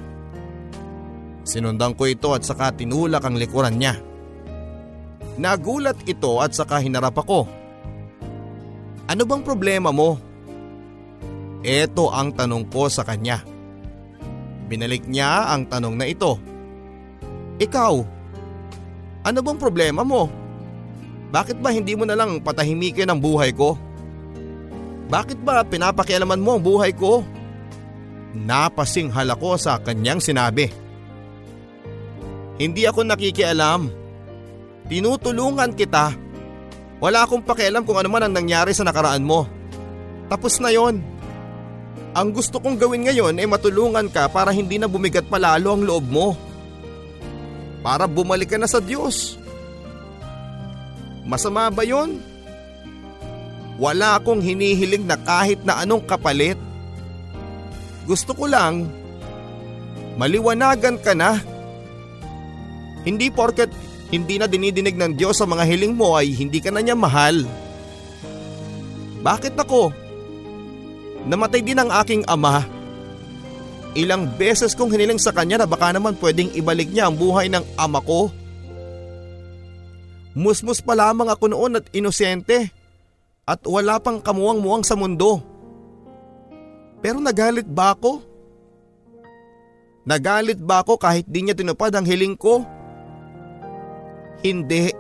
[1.45, 4.01] Sinundan ko ito at saka tinulak ang likuran niya.
[5.37, 7.45] Nagulat ito at saka hinarap ako.
[9.11, 10.17] Ano bang problema mo?
[11.61, 13.45] Ito ang tanong ko sa kanya.
[14.71, 16.41] Binalik niya ang tanong na ito.
[17.61, 18.14] Ikaw,
[19.25, 20.29] ano bang problema mo?
[21.33, 23.75] Bakit ba hindi mo na lang patahimikin ang buhay ko?
[25.09, 27.25] Bakit ba pinapakialaman mo ang buhay ko?
[28.37, 30.71] Napasinghal ako sa kanyang sinabi.
[32.61, 33.91] Hindi ako nakikialam.
[34.87, 36.15] Tinutulungan kita.
[37.03, 39.49] Wala akong pakialam kung ano man ang nangyari sa nakaraan mo.
[40.31, 41.03] Tapos na yon.
[42.15, 46.07] Ang gusto kong gawin ngayon ay matulungan ka para hindi na bumigat palalo ang loob
[46.07, 46.39] mo.
[47.85, 49.37] Para bumalik ka na sa Diyos.
[51.29, 52.17] Masama ba yon?
[53.77, 56.57] Wala akong hinihiling na kahit na anong kapalit.
[58.09, 58.89] Gusto ko lang,
[60.17, 61.45] maliwanagan ka na.
[63.05, 63.69] Hindi porket
[64.15, 67.43] hindi na dinidinig ng Diyos sa mga hiling mo ay hindi ka na niya mahal.
[69.27, 69.91] Bakit ako?
[71.27, 72.63] Namatay din ang aking ama.
[73.95, 77.63] Ilang beses kong hiniling sa kanya na baka naman pwedeng ibalik niya ang buhay ng
[77.79, 78.27] ama ko.
[80.35, 82.75] Musmus pa lamang ako noon at inosente
[83.47, 85.39] at wala pang kamuwang-muwang sa mundo.
[86.99, 88.19] Pero nagalit ba ako?
[90.03, 92.67] Nagalit ba ako kahit di niya tinupad ang hiling ko?
[94.43, 94.91] Hindi.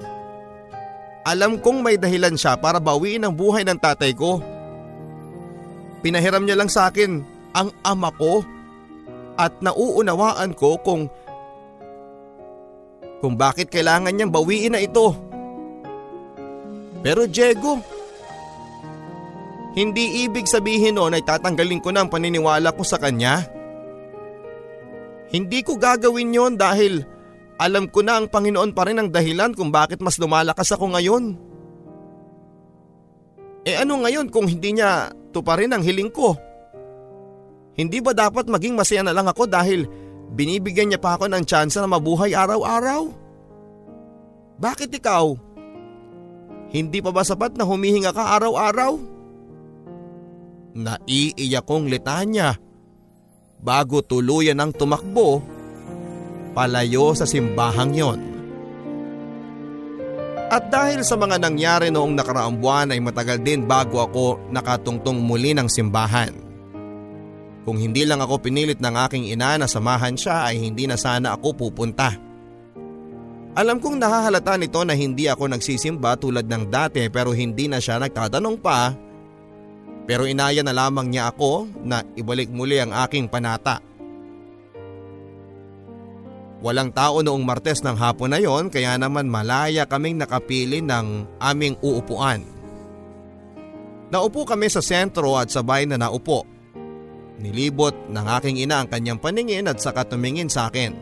[1.27, 4.39] Alam kong may dahilan siya para bawiin ang buhay ng tatay ko.
[5.99, 7.27] Pinahiram niya lang sa akin
[7.59, 8.54] ang ama ko
[9.35, 11.11] at nauunawaan ko kung
[13.25, 15.17] kung bakit kailangan niyang bawiin na ito.
[17.01, 17.81] Pero Diego,
[19.75, 23.43] hindi ibig sabihin noon ay tatanggalin ko na ang paniniwala ko sa kanya.
[25.33, 27.03] Hindi ko gagawin yon dahil
[27.59, 31.35] alam ko na ang Panginoon pa rin ang dahilan kung bakit mas lumalakas ako ngayon.
[33.65, 36.37] Eh ano ngayon kung hindi niya tuparin ang hiling ko?
[37.75, 39.87] Hindi ba dapat maging masaya na lang ako dahil
[40.31, 43.11] binibigyan niya pa ako ng tsansa na mabuhay araw-araw?
[44.63, 45.35] Bakit ikaw?
[46.71, 48.99] Hindi pa ba sapat na humihinga ka araw-araw?
[50.75, 52.59] Naiiyak kong litanya
[53.63, 55.39] bago tuluyan ang tumakbo
[56.55, 58.21] palayo sa simbahang yon.
[60.55, 65.51] At dahil sa mga nangyari noong nakaraang buwan ay matagal din bago ako nakatungtong muli
[65.51, 66.44] ng simbahan.
[67.65, 71.33] Kung hindi lang ako pinilit ng aking ina na samahan siya ay hindi na sana
[71.33, 72.13] ako pupunta.
[73.57, 77.97] Alam kong nahahalata nito na hindi ako nagsisimba tulad ng dati pero hindi na siya
[78.03, 78.93] nagtatanong pa.
[80.05, 83.81] Pero inaya na lamang niya ako na ibalik muli ang aking panata.
[86.61, 91.77] Walang tao noong Martes ng hapon na yon kaya naman malaya kaming nakapili ng aming
[91.81, 92.45] uupuan.
[94.13, 96.54] Naupo kami sa sentro at sabay na naupo.
[97.35, 100.95] Nilibot ng aking ina ang kanyang paningin at saka tumingin sa akin.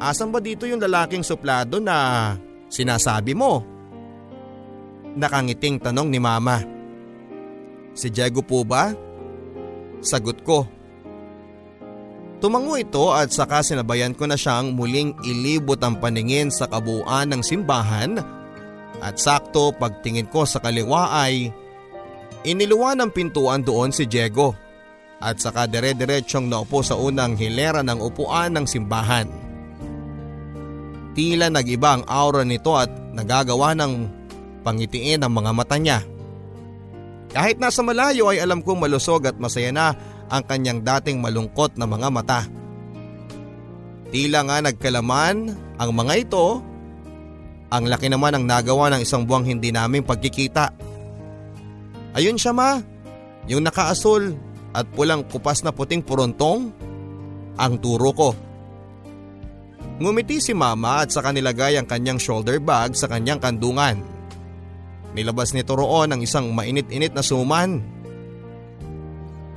[0.00, 2.32] Asan ba dito yung lalaking suplado na
[2.72, 3.60] sinasabi mo?
[5.12, 6.64] Nakangiting tanong ni mama.
[7.92, 8.96] Si Diego po ba?
[10.00, 10.64] Sagot ko.
[12.40, 17.44] Tumango ito at saka sinabayan ko na siyang muling ilibot ang paningin sa kabuuan ng
[17.44, 18.16] simbahan
[19.04, 21.52] at sakto pagtingin ko sa kaliwa ay
[22.44, 24.56] iniluwa ng pintuan doon si Diego
[25.20, 29.28] at saka dire-diretsyong naupo sa unang hilera ng upuan ng simbahan.
[31.12, 33.92] Tila nag-iba ang aura nito at nagagawa ng
[34.64, 36.00] pangitiin ang mga mata niya.
[37.30, 39.94] Kahit nasa malayo ay alam kong malusog at masaya na
[40.32, 42.40] ang kanyang dating malungkot na mga mata.
[44.10, 45.36] Tila nga nagkalaman
[45.78, 46.62] ang mga ito.
[47.70, 50.74] Ang laki naman ang nagawa ng isang buwang hindi naming pagkikita.
[52.16, 52.82] Ayun siya ma,
[53.46, 54.34] yung nakaasul
[54.74, 56.70] at pulang kupas na puting purontong,
[57.60, 58.30] ang turo ko.
[60.00, 64.00] Ngumiti si mama at sa kanilagay ang kanyang shoulder bag sa kanyang kandungan.
[65.12, 68.00] Nilabas nito roon ang isang mainit-init na suman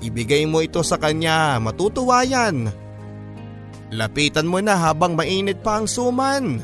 [0.04, 2.68] Ibigay mo ito sa kanya, matutuwa yan.
[3.96, 6.60] Lapitan mo na habang mainit pa ang suman.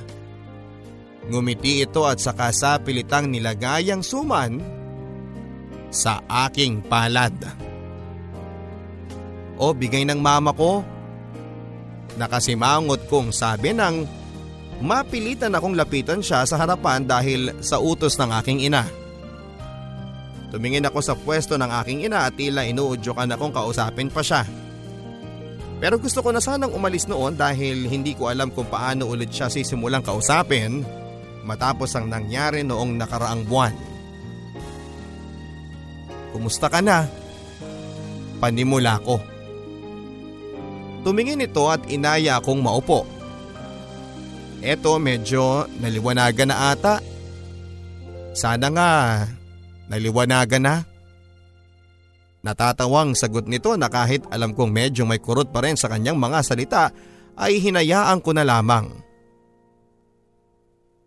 [1.31, 4.59] Ngumiti ito at saka sa pilitang nilagay ang suman
[5.89, 7.33] sa aking palad.
[9.59, 10.81] O bigay ng mama ko.
[12.15, 14.07] Nakasimangot kong sabi ng
[14.79, 18.87] mapilitan akong lapitan siya sa harapan dahil sa utos ng aking ina.
[20.49, 24.41] Tumingin ako sa pwesto ng aking ina at tila inuudyokan akong kausapin pa siya.
[25.79, 29.47] Pero gusto ko na sanang umalis noon dahil hindi ko alam kung paano ulit siya
[29.47, 30.83] sisimulang kausapin
[31.47, 33.98] matapos ang nangyari noong nakaraang buwan.
[36.31, 37.09] Kumusta ka na?
[38.39, 39.19] Panimula ko.
[41.03, 43.07] Tumingin ito at inaya akong maupo.
[44.59, 46.99] Eto medyo naliwanagan na ata.
[48.35, 48.91] Sana nga
[49.89, 50.75] Naliwanagan na.
[52.45, 56.39] Natatawang sagot nito na kahit alam kong medyo may kurot pa rin sa kanyang mga
[56.45, 56.83] salita
[57.35, 58.87] ay hinayaan ko na lamang.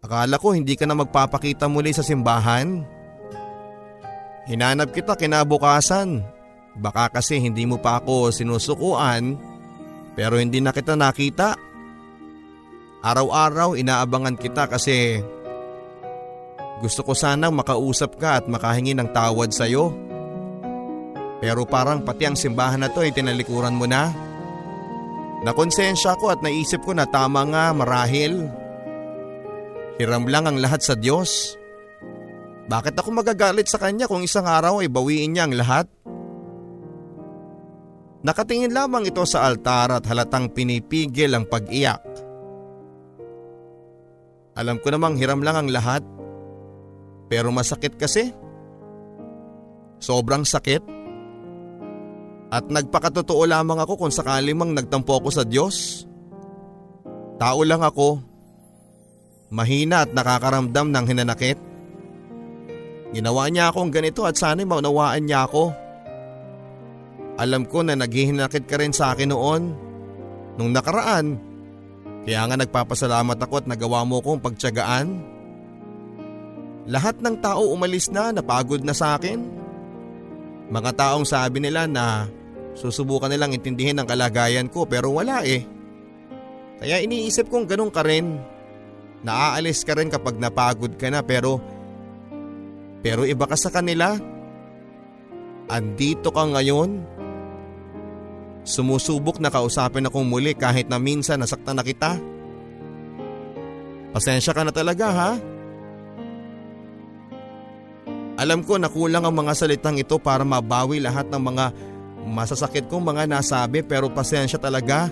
[0.02, 2.82] Akala ko hindi ka na magpapakita muli sa simbahan.
[4.50, 6.22] Hinanap kita kinabukasan.
[6.72, 9.36] Baka kasi hindi mo pa ako sinusukuan
[10.16, 11.56] pero hindi na kita nakita.
[13.02, 15.20] Araw-araw inaabangan kita kasi
[16.82, 19.94] gusto ko sanang makausap ka at makahingi ng tawad sa iyo.
[21.42, 24.14] Pero parang pati ang simbahan na to ay tinalikuran mo na.
[25.42, 28.46] Nakonsensya ko at naisip ko na tama nga marahil.
[29.98, 31.58] Hiram lang ang lahat sa Diyos.
[32.70, 35.86] Bakit ako magagalit sa kanya kung isang araw ay bawiin niya ang lahat?
[38.22, 41.98] Nakatingin lamang ito sa altar at halatang pinipigil ang pag-iyak.
[44.54, 46.06] Alam ko namang hiram lang ang lahat.
[47.26, 48.30] Pero masakit kasi.
[49.98, 50.84] Sobrang sakit.
[52.52, 56.04] At nagpakatotoo lamang ako kung sakali mang nagtampo ako sa Diyos.
[57.42, 58.22] Tao lang ako.
[59.50, 61.71] Mahina at nakakaramdam ng hinanakit.
[63.12, 65.72] Ginawa niya akong ganito at sana'y maunawaan niya ako.
[67.36, 69.62] Alam ko na naghihinakit ka rin sa akin noon.
[70.56, 71.36] Nung nakaraan.
[72.24, 75.08] Kaya nga nagpapasalamat ako at nagawa mo kong pagtyagaan.
[76.88, 79.38] Lahat ng tao umalis na, napagod na sa akin.
[80.72, 82.26] Mga taong sabi nila na
[82.72, 85.62] susubukan nilang intindihin ang kalagayan ko pero wala eh.
[86.80, 88.40] Kaya iniisip kong ganun ka rin.
[89.22, 91.62] Naaalis ka rin kapag napagod ka na pero
[93.02, 94.14] pero iba ka sa kanila.
[95.66, 97.02] Andito ka ngayon.
[98.62, 102.14] Sumusubok na kausapin akong muli kahit na minsan nasaktan na kita.
[104.14, 105.30] Pasensya ka na talaga ha.
[108.38, 111.64] Alam ko na kulang ang mga salitang ito para mabawi lahat ng mga
[112.22, 115.10] masasakit kong mga nasabi pero pasensya talaga.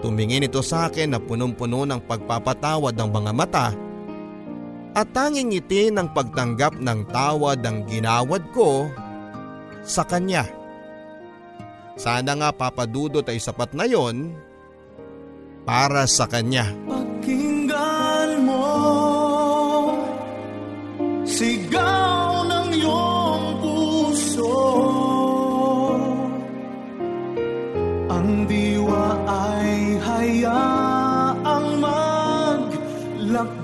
[0.00, 3.66] Tumingin ito sa akin na punong-puno ng pagpapatawad ng mga mata
[4.92, 8.92] at tanging ngiti ng pagtanggap ng tawad ang ginawad ko
[9.80, 10.44] sa kanya.
[11.96, 14.36] Sana nga papadudot ay sapat na yon
[15.64, 16.72] para sa kanya.
[16.88, 18.66] Pakinggan mo
[21.22, 24.58] Sigaw ng iyong puso
[28.10, 33.62] Ang diwa ay hayaang maglakbay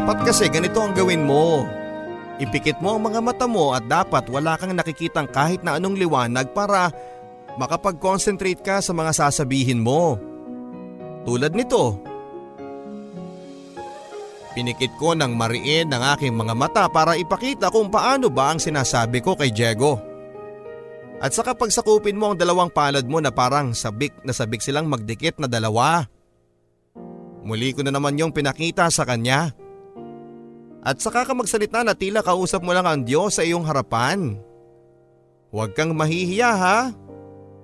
[0.00, 1.68] Dapat kasi ganito ang gawin mo.
[2.40, 6.56] Ipikit mo ang mga mata mo at dapat wala kang nakikitang kahit na anong liwanag
[6.56, 6.88] para
[7.60, 10.16] makapag-concentrate ka sa mga sasabihin mo.
[11.28, 12.00] Tulad nito.
[14.56, 19.20] Pinikit ko ng mariin ng aking mga mata para ipakita kung paano ba ang sinasabi
[19.20, 20.00] ko kay Diego.
[21.20, 25.36] At saka pagsakupin mo ang dalawang palad mo na parang sabik na sabik silang magdikit
[25.36, 26.08] na dalawa.
[27.44, 29.59] Muli ko na naman yung pinakita sa kanya.
[30.80, 34.40] At saka ka magsalita na tila kausap mo lang ang Diyos sa iyong harapan.
[35.52, 36.78] Huwag kang mahihiya ha.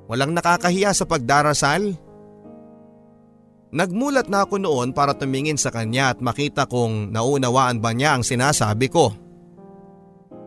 [0.07, 1.97] Walang nakakahiya sa pagdarasal.
[3.73, 8.23] Nagmulat na ako noon para tumingin sa kanya at makita kung naunawaan ba niya ang
[8.23, 9.11] sinasabi ko.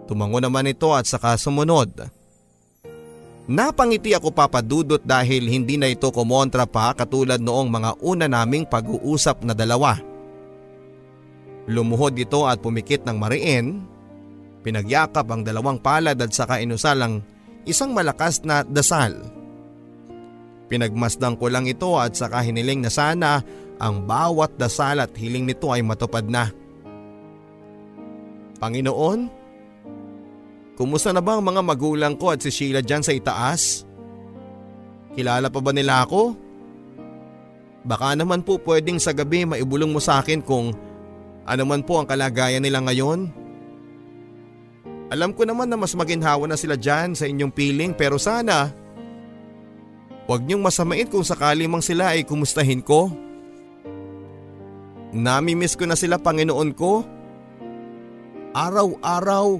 [0.08, 2.10] Tumango naman ito at saka sumunod.
[3.50, 9.42] Napangiti ako papadudot dahil hindi na ito kumontra pa katulad noong mga una naming pag-uusap
[9.42, 10.09] na dalawa.
[11.68, 13.84] Lumuhod ito at pumikit ng mariin.
[14.64, 17.14] Pinagyakap ang dalawang palad at saka inusal ang
[17.68, 19.16] isang malakas na dasal.
[20.70, 23.42] Pinagmasdan ko lang ito at saka hiniling na sana
[23.80, 26.52] ang bawat dasal at hiling nito ay matupad na.
[28.60, 29.20] Panginoon,
[30.76, 33.88] kumusta na ba ang mga magulang ko at si Sheila dyan sa itaas?
[35.16, 36.36] Kilala pa ba nila ako?
[37.88, 40.76] Baka naman po pwedeng sa gabi maibulong mo sa akin kung
[41.50, 43.34] ano man po ang kalagayan nila ngayon.
[45.10, 48.70] Alam ko naman na mas maginhawa na sila dyan sa inyong piling pero sana
[50.30, 53.10] huwag niyong masamain kung sakali mang sila ay kumustahin ko.
[55.10, 57.02] Namimiss ko na sila Panginoon ko.
[58.54, 59.58] Araw-araw.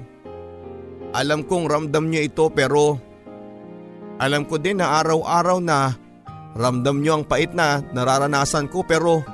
[1.10, 3.02] Alam kong ramdam niyo ito pero
[4.20, 5.96] Alam ko din na araw-araw na
[6.52, 9.24] ramdam nyo ang pait na nararanasan ko pero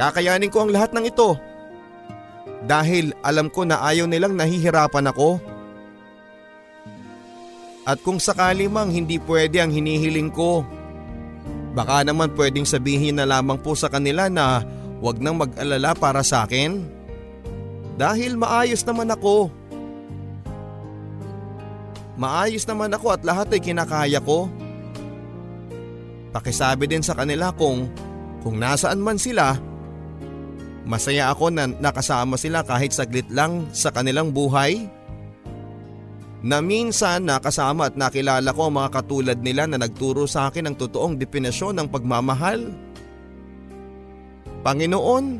[0.00, 1.49] kakayanin ko ang lahat ng ito.
[2.64, 5.40] Dahil alam ko na ayaw nilang nahihirapan ako.
[7.88, 10.62] At kung sakali mang hindi pwede ang hinihiling ko,
[11.72, 14.60] baka naman pwedeng sabihin na lamang po sa kanila na
[15.00, 16.84] wag nang mag-alala para sa akin.
[17.96, 19.48] Dahil maayos naman ako.
[22.20, 24.52] Maayos naman ako at lahat ay kinakaya ko.
[26.30, 27.88] Pakisabi din sa kanila kung
[28.44, 29.56] kung nasaan man sila,
[30.90, 34.90] masaya ako na nakasama sila kahit saglit lang sa kanilang buhay.
[36.42, 40.76] Na minsan nakasama at nakilala ko ang mga katulad nila na nagturo sa akin ng
[40.82, 42.74] totoong definisyon ng pagmamahal.
[44.66, 45.38] Panginoon,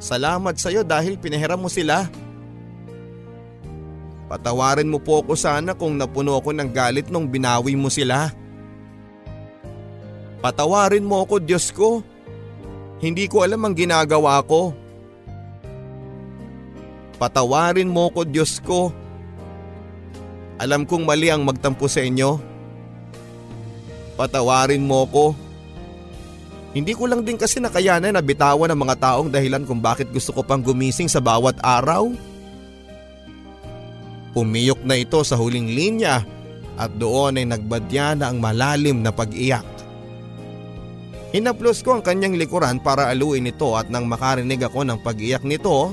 [0.00, 2.08] salamat sa iyo dahil pinahiram mo sila.
[4.30, 8.30] Patawarin mo po ako sana kung napuno ako ng galit nung binawi mo sila.
[10.38, 12.00] Patawarin mo ako Diyos ko.
[12.98, 14.74] Hindi ko alam ang ginagawa ko.
[17.18, 18.90] Patawarin mo ako Diyos ko.
[20.58, 22.42] Alam kong mali ang magtampo sa inyo.
[24.18, 25.30] Patawarin mo ko.
[26.74, 30.34] Hindi ko lang din kasi nakayanan na bitawan ng mga taong dahilan kung bakit gusto
[30.34, 32.10] ko pang gumising sa bawat araw.
[34.34, 36.26] Pumiyok na ito sa huling linya
[36.74, 39.77] at doon ay nagbadya na ang malalim na pag-iyak.
[41.28, 45.92] Hinaplos ko ang kanyang likuran para aluin ito at nang makarinig ako ng pag-iyak nito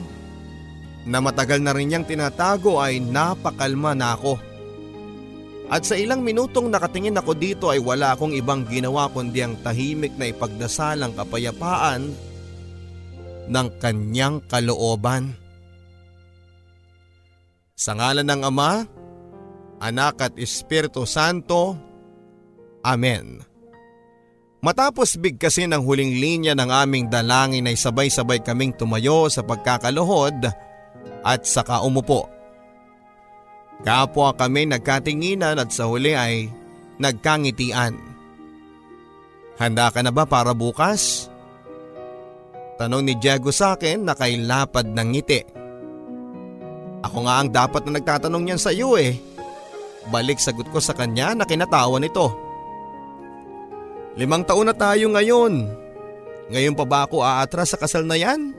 [1.04, 4.40] na matagal na rin niyang tinatago ay napakalma na ako.
[5.66, 10.14] At sa ilang minutong nakatingin ako dito ay wala akong ibang ginawa kundi ang tahimik
[10.16, 12.14] na ipagdasal ang kapayapaan
[13.50, 15.34] ng kanyang kalooban.
[17.76, 18.72] Sa ngalan ng Ama,
[19.84, 21.76] Anak at Espiritu Santo.
[22.86, 23.55] Amen.
[24.66, 30.42] Matapos bigkasin ang huling linya ng aming dalangin ay sabay-sabay kaming tumayo sa pagkakaluhod
[31.22, 32.26] at saka umupo.
[33.86, 36.50] Kapwa kami nagkatinginan at sa huli ay
[36.98, 37.94] nagkangitian.
[39.62, 41.30] Handa ka na ba para bukas?
[42.82, 45.46] Tanong ni Diego sa akin na kay lapad ng ngiti.
[47.06, 49.14] Ako nga ang dapat na nagtatanong niyan sa iyo eh.
[50.10, 52.45] Balik sagot ko sa kanya na kinatawa nito.
[54.16, 55.68] Limang taon na tayo ngayon.
[56.52, 58.56] Ngayon pa ba ako aatras sa kasal na yan?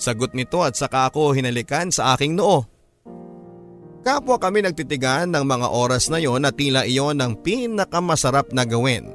[0.00, 2.64] Sagot nito at saka ako hinalikan sa aking noo.
[4.04, 9.08] Kapwa kami nagtitigan ng mga oras na yon at tila iyon ang pinakamasarap na gawin.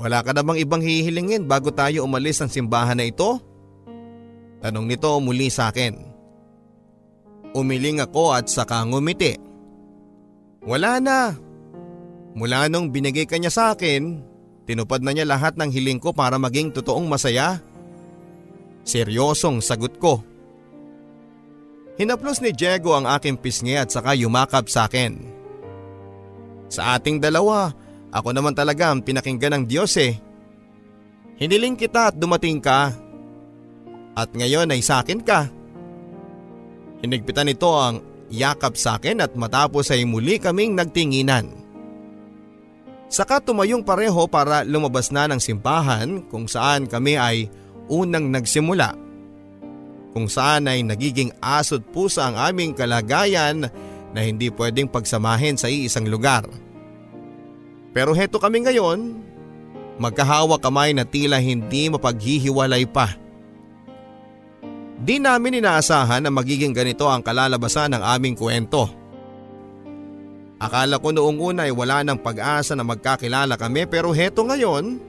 [0.00, 3.36] Wala ka namang ibang hihilingin bago tayo umalis ng simbahan na ito?
[4.64, 5.92] Tanong nito muli sa akin.
[7.52, 9.36] Umiling ako at saka ngumiti.
[10.64, 11.49] Wala na.
[12.34, 14.22] Mula nung binigay ka niya sa akin,
[14.66, 17.58] tinupad na niya lahat ng hiling ko para maging totoong masaya.
[18.86, 20.22] Seryosong sagot ko.
[22.00, 25.20] Hinaplos ni Diego ang aking pisngi at saka yumakap sa akin.
[26.70, 27.74] Sa ating dalawa,
[28.14, 30.16] ako naman talaga ang pinakinggan ng Diyos eh.
[31.36, 32.94] Hiniling kita at dumating ka.
[34.14, 35.50] At ngayon ay sa akin ka.
[37.00, 38.00] Hinigpitan nito ang
[38.30, 41.69] yakap sa akin at matapos ay muli kaming nagtinginan.
[43.10, 47.50] Saka tumayong pareho para lumabas na ng simbahan kung saan kami ay
[47.90, 48.94] unang nagsimula.
[50.14, 53.66] Kung saan ay nagiging asot pusa ang aming kalagayan
[54.14, 56.46] na hindi pwedeng pagsamahin sa iisang lugar.
[57.90, 59.18] Pero heto kami ngayon,
[59.98, 63.18] magkahawa kamay na tila hindi mapaghihiwalay pa.
[65.02, 68.99] Di namin inaasahan na magiging ganito ang kalalabasan ng aming kwento.
[70.60, 75.00] Akala ko noong una ay wala ng pag-asa na magkakilala kami pero heto ngayon,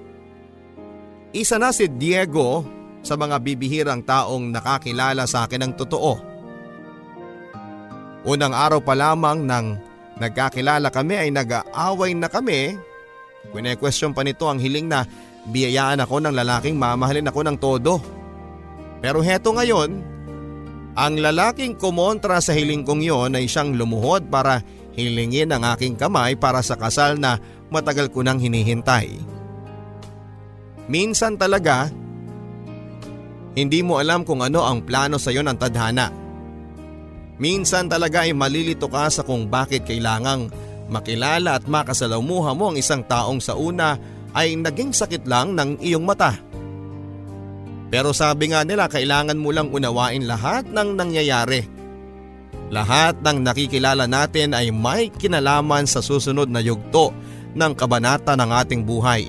[1.36, 2.64] isa na si Diego
[3.04, 6.14] sa mga bibihirang taong nakakilala sa akin ng totoo.
[8.24, 9.76] Unang araw pa lamang nang
[10.24, 12.80] nagkakilala kami ay nag-aaway na kami.
[13.52, 15.04] Kune-question pa nito ang hiling na
[15.52, 18.00] biyayaan ako ng lalaking mamahalin ako ng todo.
[19.04, 20.00] Pero heto ngayon,
[20.96, 24.62] ang lalaking kumontra sa hiling kong yon ay siyang lumuhod para
[24.96, 27.40] hilingin ang aking kamay para sa kasal na
[27.72, 29.16] matagal ko nang hinihintay.
[30.92, 31.88] Minsan talaga,
[33.56, 36.12] hindi mo alam kung ano ang plano sa iyo ng tadhana.
[37.42, 40.52] Minsan talaga ay malilito ka sa kung bakit kailangang
[40.92, 43.98] makilala at makasalamuha mo ang isang taong sa una
[44.36, 46.36] ay naging sakit lang ng iyong mata.
[47.92, 51.81] Pero sabi nga nila kailangan mo lang unawain lahat ng nangyayari.
[52.72, 57.12] Lahat ng nakikilala natin ay may kinalaman sa susunod na yugto
[57.52, 59.28] ng kabanata ng ating buhay.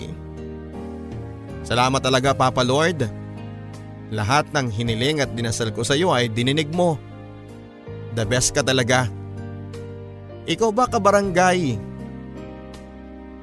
[1.67, 3.03] Salamat talaga Papa Lord.
[4.15, 6.95] Lahat ng hiniling at dinasal ko sa iyo ay dininig mo.
[8.15, 9.11] The best ka talaga.
[10.47, 11.75] Ikaw ba kabarangay?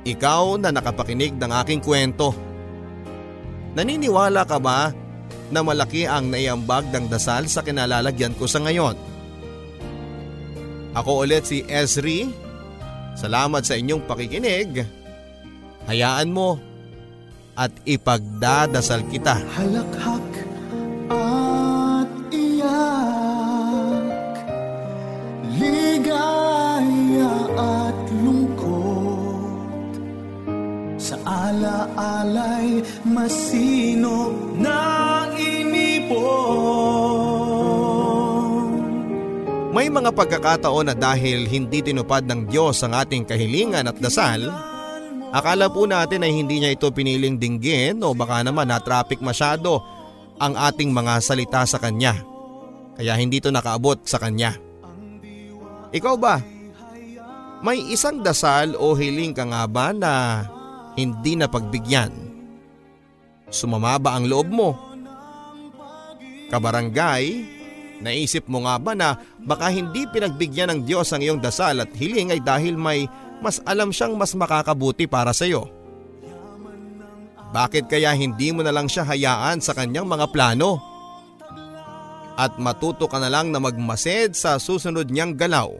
[0.07, 2.31] Ikaw na nakapakinig ng aking kwento.
[3.75, 4.95] Naniniwala ka ba
[5.51, 9.09] na malaki ang naiambag ng dasal sa kinalalagyan ko sa ngayon?
[10.99, 12.27] Ako ulit si Esri.
[13.15, 14.83] Salamat sa inyong pakikinig.
[15.87, 16.59] Hayaan mo
[17.55, 19.39] at ipagdadasal kita.
[19.55, 20.27] Halakhak
[21.07, 24.35] at iyak
[25.55, 29.91] Ligaya at lungkot
[30.99, 36.88] Sa ala-alay masino na inipon
[39.80, 44.51] May mga pagkakataon na dahil hindi tinupad ng Diyos ang ating kahilingan at dasal,
[45.32, 49.80] akala po natin ay hindi niya ito piniling dinggin o baka naman na-traffic masyado
[50.36, 52.11] ang ating mga salita sa Kanya.
[52.99, 54.59] Kaya hindi ito nakaabot sa Kanya.
[55.95, 56.43] Ikaw ba?
[57.63, 60.43] May isang dasal o hiling ka nga ba na
[60.99, 62.11] hindi na pagbigyan?
[63.47, 64.75] Sumama ba ang loob mo?
[66.51, 67.23] Kabarangay,
[67.99, 72.31] naisip mo nga ba na baka hindi pinagbigyan ng Diyos ang iyong dasal at hiling
[72.31, 73.07] ay dahil may
[73.39, 75.67] mas alam siyang mas makakabuti para sa iyo?
[77.49, 80.77] Bakit kaya hindi mo na lang siya hayaan sa kanyang mga plano?
[82.39, 85.73] At matuto ka na lang na magmased sa susunod niyang galaw.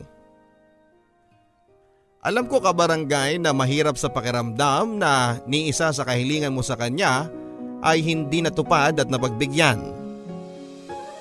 [2.20, 7.32] Alam ko kabarangay na mahirap sa pakiramdam na ni isa sa kahilingan mo sa kanya
[7.80, 9.99] ay hindi natupad at napagbigyan.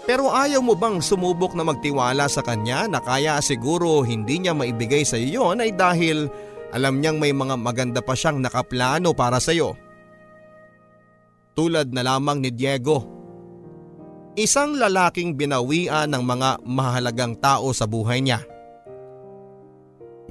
[0.09, 5.05] Pero ayaw mo bang sumubok na magtiwala sa kanya na kaya siguro hindi niya maibigay
[5.05, 6.33] sa iyo yon ay dahil
[6.73, 9.77] alam niyang may mga maganda pa siyang nakaplano para sa iyo.
[11.53, 13.05] Tulad na lamang ni Diego.
[14.33, 18.41] Isang lalaking binawian ng mga mahalagang tao sa buhay niya.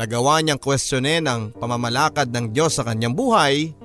[0.01, 3.77] Nagawa niyang kwestiyonin ang pamamalakad ng Diyos sa kanyang buhay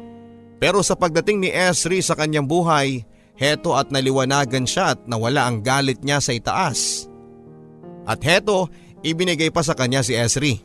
[0.56, 3.02] pero sa pagdating ni Esri sa kanyang buhay,
[3.36, 7.06] heto at naliwanagan siya at nawala ang galit niya sa itaas.
[8.04, 8.68] At heto,
[9.02, 10.58] ibinigay pa sa kanya si Esri.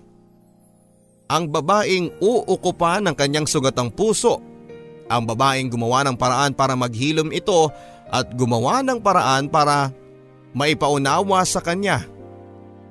[1.27, 4.39] Ang babaeng uukupa ng kanyang sugatang puso.
[5.07, 7.71] Ang babaeng gumawa ng paraan para maghilom ito
[8.07, 9.91] at gumawa ng paraan para
[10.55, 12.07] maipaunawa sa kanya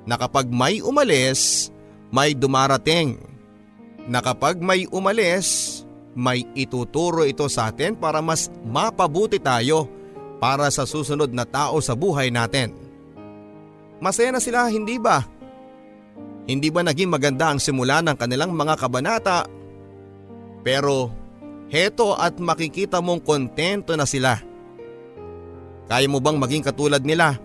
[0.07, 1.67] na kapag may umalis,
[2.09, 3.19] may dumarating.
[4.07, 5.83] Na kapag may umalis,
[6.17, 9.85] may ituturo ito sa atin para mas mapabuti tayo
[10.41, 12.73] para sa susunod na tao sa buhay natin.
[14.01, 15.21] Masaya na sila hindi ba?
[16.49, 19.45] Hindi ba naging maganda ang simula ng kanilang mga kabanata?
[20.65, 21.13] Pero
[21.69, 24.41] heto at makikita mong kontento na sila.
[25.85, 27.37] Kaya mo bang maging katulad nila?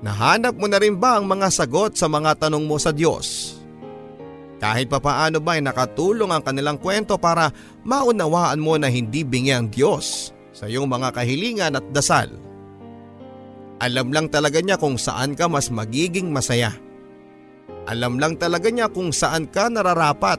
[0.00, 3.59] Nahanap mo na rin ba ang mga sagot sa mga tanong mo sa Diyos?
[4.60, 7.48] Kahit papaano ba ay nakatulong ang kanilang kwento para
[7.80, 12.28] maunawaan mo na hindi bingi ang Diyos sa iyong mga kahilingan at dasal.
[13.80, 16.76] Alam lang talaga niya kung saan ka mas magiging masaya.
[17.88, 20.36] Alam lang talaga niya kung saan ka nararapat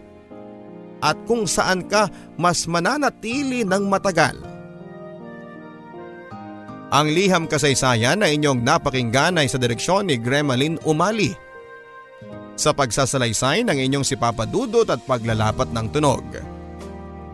[1.02, 2.06] at kung saan ka
[2.38, 4.38] mas mananatili ng matagal.
[6.94, 11.34] Ang liham kasaysayan na inyong napakinggan ay sa direksyon ni Gremalin Umali.
[12.60, 16.26] Sa pagsasalaysay ng inyong si Papa Dudot at paglalapat ng tunog.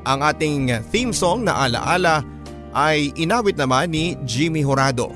[0.07, 2.23] Ang ating theme song na alaala
[2.71, 5.11] ay inawit naman ni Jimmy Horado.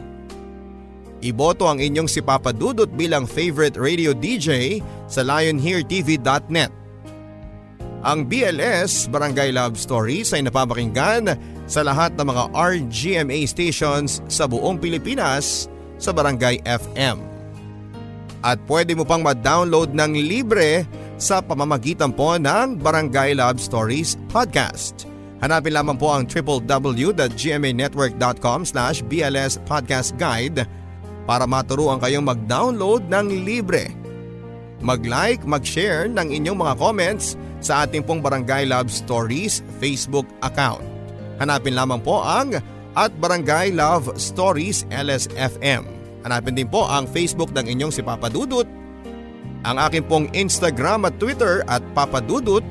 [1.22, 6.74] Iboto ang inyong si Papa Dudot bilang favorite radio DJ sa lionheartv.net.
[8.02, 11.38] Ang BLS Barangay Love Stories ay napapakinggan
[11.70, 15.70] sa lahat ng mga RGMA stations sa buong Pilipinas
[16.02, 17.31] sa Barangay FM.
[18.42, 20.90] At pwede mo pang ma-download ng libre
[21.22, 25.06] sa pamamagitan po ng Barangay Love Stories Podcast.
[25.42, 30.66] Hanapin lamang po ang www.gmanetwork.com slash BLS Podcast Guide
[31.26, 33.90] para maturuan kayong mag-download ng libre.
[34.82, 40.82] Mag-like, mag-share ng inyong mga comments sa ating pong Barangay Love Stories Facebook account.
[41.38, 42.58] Hanapin lamang po ang
[42.98, 46.01] at Barangay Love Stories LSFM.
[46.22, 48.70] Hanapin din po ang Facebook ng inyong si Papa Dudut,
[49.66, 52.66] ang aking pong Instagram at Twitter at Papa Dudut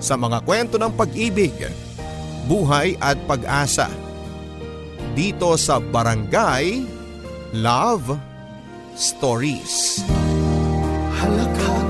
[0.00, 1.52] sa mga kwento ng pag-ibig,
[2.48, 3.88] buhay at pag-asa.
[5.12, 6.86] Dito sa Barangay
[7.52, 8.16] Love
[8.96, 10.00] Stories.
[11.20, 11.89] Halakhak